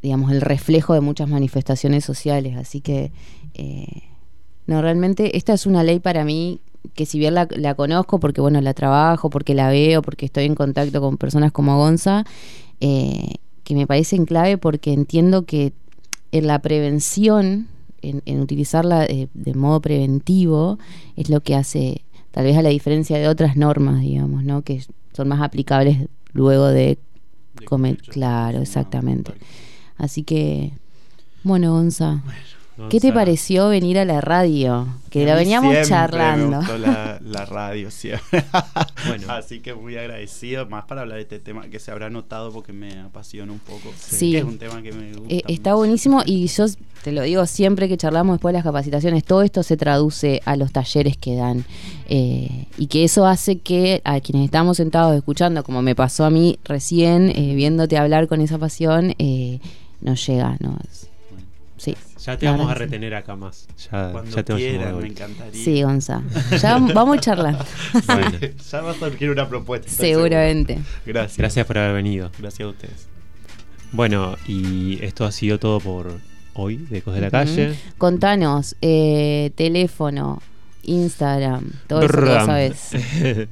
digamos 0.03 0.31
el 0.31 0.43
reflejo 0.43 0.93
de 0.93 1.01
muchas 1.01 1.27
manifestaciones 1.27 2.05
sociales, 2.05 2.59
así 2.59 2.83
que 2.83 3.13
eh, 3.55 4.03
no 4.67 4.83
realmente 4.83 5.39
esta 5.39 5.55
es 5.55 5.65
una 5.65 5.83
ley 5.83 5.99
para 5.99 6.23
mí 6.27 6.61
que 6.93 7.07
si 7.07 7.19
bien 7.19 7.33
la, 7.35 7.75
conozco 7.77 8.21
porque 8.21 8.43
bueno 8.43 8.61
la 8.61 8.75
trabajo, 8.75 9.31
porque 9.31 9.55
la 9.55 9.71
veo, 9.71 10.03
porque 10.03 10.27
estoy 10.27 10.45
en 10.45 10.55
contacto 10.55 11.01
con 11.01 11.17
personas 11.17 11.51
como 11.51 11.79
Gonza, 11.79 12.25
eh, 12.81 13.37
que 13.65 13.75
me 13.75 13.87
parece 13.87 14.17
en 14.17 14.27
clave 14.27 14.59
porque 14.59 14.93
entiendo 14.93 15.47
que 15.47 15.73
en 16.31 16.47
la 16.47 16.59
prevención, 16.59 17.69
en, 18.03 18.41
utilizarla 18.41 19.07
de, 19.07 19.55
modo 19.55 19.81
preventivo, 19.81 20.79
es 21.17 21.31
lo 21.31 21.41
que 21.41 21.55
hace, 21.55 22.05
tal 22.31 22.45
vez 22.45 22.57
a 22.57 22.63
la 22.63 22.69
diferencia 22.69 23.19
de 23.19 23.29
otras 23.29 23.57
normas, 23.57 24.01
digamos, 24.01 24.45
¿no? 24.45 24.63
Que 24.63 24.83
son 25.13 25.29
más 25.29 25.41
aplicables 25.41 26.09
luego 26.33 26.69
de, 26.69 26.99
comer. 27.65 27.99
Claro, 27.99 28.61
exactamente. 28.61 29.33
Así 29.97 30.23
que, 30.23 30.73
bueno, 31.43 31.73
Gonza. 31.73 32.23
¿Qué 32.89 33.01
te 33.01 33.13
pareció 33.13 33.69
venir 33.69 33.99
a 33.99 34.05
la 34.05 34.21
radio? 34.21 34.87
Que 35.11 35.23
A 35.25 35.27
lo 35.27 35.33
mí 35.33 35.39
veníamos 35.41 35.73
siempre 35.73 35.89
charlando. 35.89 36.49
Me 36.51 36.57
gustó 36.59 36.79
la, 36.79 37.21
la 37.23 37.45
radio 37.45 37.91
siempre. 37.91 38.45
Bueno. 39.09 39.33
Así 39.33 39.61
que 39.61 39.73
muy 39.75 39.97
agradecido, 39.97 40.67
más 40.69 40.85
para 40.85 41.01
hablar 41.01 41.17
de 41.17 41.23
este 41.23 41.39
tema 41.39 41.69
que 41.69 41.79
se 41.79 41.91
habrá 41.91 42.11
notado 42.11 42.53
porque 42.53 42.73
me 42.75 43.01
apasiona 43.01 43.51
un 43.51 43.59
poco. 43.59 43.91
Sí. 43.99 44.33
Que 44.33 44.39
es 44.39 44.45
un 44.45 44.59
tema 44.59 44.83
que 44.83 44.93
me 44.93 45.13
gusta. 45.15 45.35
Eh, 45.35 45.43
está 45.49 45.71
mucho. 45.71 45.79
buenísimo 45.79 46.23
y 46.27 46.47
yo 46.47 46.67
te 47.03 47.13
lo 47.13 47.23
digo 47.23 47.47
siempre 47.47 47.89
que 47.89 47.97
charlamos 47.97 48.35
después 48.35 48.53
de 48.53 48.59
las 48.59 48.65
capacitaciones, 48.65 49.25
todo 49.25 49.41
esto 49.41 49.63
se 49.63 49.79
traduce 49.79 50.43
a 50.45 50.55
los 50.57 50.71
talleres 50.71 51.17
que 51.17 51.35
dan 51.35 51.65
eh, 52.11 52.67
y 52.77 52.89
que 52.89 53.05
eso 53.05 53.27
hace 53.27 53.59
que 53.59 54.03
a 54.05 54.21
quienes 54.21 54.45
estamos 54.45 54.77
sentados 54.77 55.17
escuchando, 55.17 55.65
como 55.65 55.81
me 55.81 55.95
pasó 55.95 56.27
a 56.27 56.31
mí 56.31 56.59
recién, 56.65 57.31
eh, 57.35 57.55
viéndote 57.55 57.97
hablar 57.97 58.29
con 58.29 58.43
esa 58.43 58.59
pasión, 58.59 59.15
eh, 59.19 59.61
nos 60.03 60.25
llega, 60.27 60.57
¿no? 60.61 60.77
Es- 60.91 61.09
Sí, 61.81 61.97
Ya 62.27 62.37
te 62.37 62.45
vamos 62.45 62.71
a 62.71 62.75
sí. 62.75 62.79
retener 62.81 63.15
acá 63.15 63.37
más. 63.37 63.67
Ya, 63.91 64.11
Cuando 64.13 64.37
ya 64.37 64.43
te 64.43 64.53
a 64.53 64.57
quieran, 64.57 64.99
me 65.01 65.07
encantaría. 65.09 65.65
sí, 65.65 65.83
Gonza. 65.83 66.21
Ya 66.61 66.77
vamos 66.79 67.21
charlando, 67.21 67.65
Bueno, 68.07 68.33
ya 68.71 68.81
va 68.83 68.91
a 68.91 68.95
surgir 68.95 69.31
una 69.31 69.49
propuesta. 69.49 69.89
seguramente. 69.91 70.79
Gracias. 71.07 71.39
gracias 71.39 71.67
por 71.67 71.79
haber 71.79 71.95
venido. 71.95 72.31
Gracias 72.39 72.67
a 72.67 72.71
ustedes. 72.71 73.09
Bueno, 73.93 74.37
y 74.47 75.03
esto 75.03 75.25
ha 75.25 75.33
sido 75.33 75.59
todo 75.59 75.81
por 75.81 76.19
hoy 76.53 76.77
de 76.77 76.99
Ecos 76.99 77.15
de 77.15 77.23
la. 77.23 77.31
Calle. 77.31 77.75
Contanos, 77.97 78.77
eh, 78.83 79.51
teléfono, 79.55 80.43
Instagram, 80.83 81.71
todo 81.87 82.01
eso 82.03 82.13
que 82.13 82.17
Brrram. 82.21 82.47
sabés. 82.47 82.91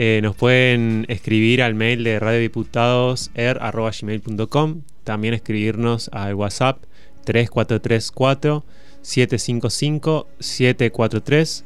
Eh, 0.00 0.20
nos 0.22 0.36
pueden 0.36 1.06
escribir 1.08 1.60
al 1.60 1.74
mail 1.74 2.04
de 2.04 2.20
radiodiputadoser.gmail.com 2.20 4.82
También 5.02 5.34
escribirnos 5.34 6.08
al 6.12 6.34
WhatsApp 6.34 6.84
3434 7.28 8.64
755 9.02 10.26
743 10.40 11.64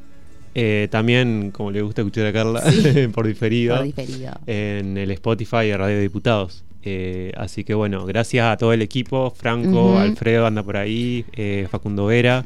Eh, 0.54 0.88
también, 0.90 1.50
como 1.50 1.70
le 1.70 1.80
gusta 1.80 2.02
escuchar 2.02 2.26
a 2.26 2.32
Carla, 2.32 2.62
por 3.14 3.26
diferido, 3.26 3.76
Por 3.76 3.86
diferido. 3.86 4.32
en 4.46 4.98
el 4.98 5.10
Spotify 5.12 5.68
de 5.68 5.76
Radio 5.78 5.98
Diputados. 6.00 6.62
Eh, 6.84 7.32
así 7.38 7.64
que 7.64 7.72
bueno, 7.74 8.04
gracias 8.04 8.44
a 8.52 8.56
todo 8.58 8.72
el 8.74 8.82
equipo, 8.82 9.30
Franco, 9.34 9.90
Ujú. 9.92 9.98
Alfredo 9.98 10.44
anda 10.46 10.62
por 10.62 10.76
ahí, 10.76 11.24
eh, 11.32 11.68
Facundo 11.70 12.04
Vera. 12.06 12.44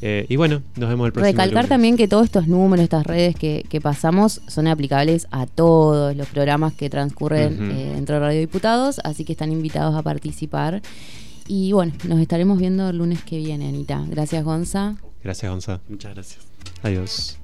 eh, 0.00 0.24
y 0.30 0.36
bueno, 0.36 0.62
nos 0.76 0.88
vemos 0.88 1.06
el 1.06 1.12
próximo 1.12 1.30
Recalcar 1.32 1.64
lunes. 1.64 1.68
también 1.68 1.96
que 1.98 2.08
todos 2.08 2.24
estos 2.24 2.48
números, 2.48 2.84
estas 2.84 3.06
redes 3.06 3.36
que, 3.36 3.64
que 3.68 3.80
pasamos 3.82 4.40
son 4.48 4.66
aplicables 4.66 5.26
a 5.30 5.44
todos 5.46 6.16
los 6.16 6.26
programas 6.28 6.72
que 6.72 6.88
transcurren 6.88 7.52
Ujú. 7.54 7.70
eh, 7.78 7.92
dentro 7.96 8.14
de 8.14 8.20
Radio 8.22 8.40
Diputados, 8.40 8.98
así 9.04 9.24
que 9.26 9.32
están 9.32 9.52
invitados 9.52 9.94
a 9.94 10.02
participar. 10.02 10.80
Y 11.46 11.72
bueno, 11.72 11.92
nos 12.04 12.20
estaremos 12.20 12.58
viendo 12.58 12.88
el 12.88 12.98
lunes 12.98 13.22
que 13.22 13.38
viene, 13.38 13.68
Anita. 13.68 14.04
Gracias, 14.08 14.44
Gonza. 14.44 14.96
Gracias, 15.22 15.50
Gonza. 15.50 15.80
Muchas 15.88 16.14
gracias. 16.14 16.46
Adiós. 16.82 17.38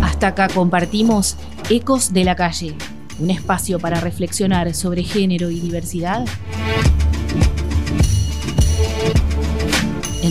Hasta 0.00 0.28
acá 0.28 0.48
compartimos 0.54 1.36
Ecos 1.68 2.12
de 2.12 2.22
la 2.22 2.36
Calle, 2.36 2.76
un 3.18 3.30
espacio 3.30 3.80
para 3.80 4.00
reflexionar 4.00 4.72
sobre 4.72 5.02
género 5.02 5.50
y 5.50 5.58
diversidad 5.58 6.24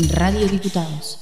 Radio 0.10 0.48
Diputados. 0.48 1.21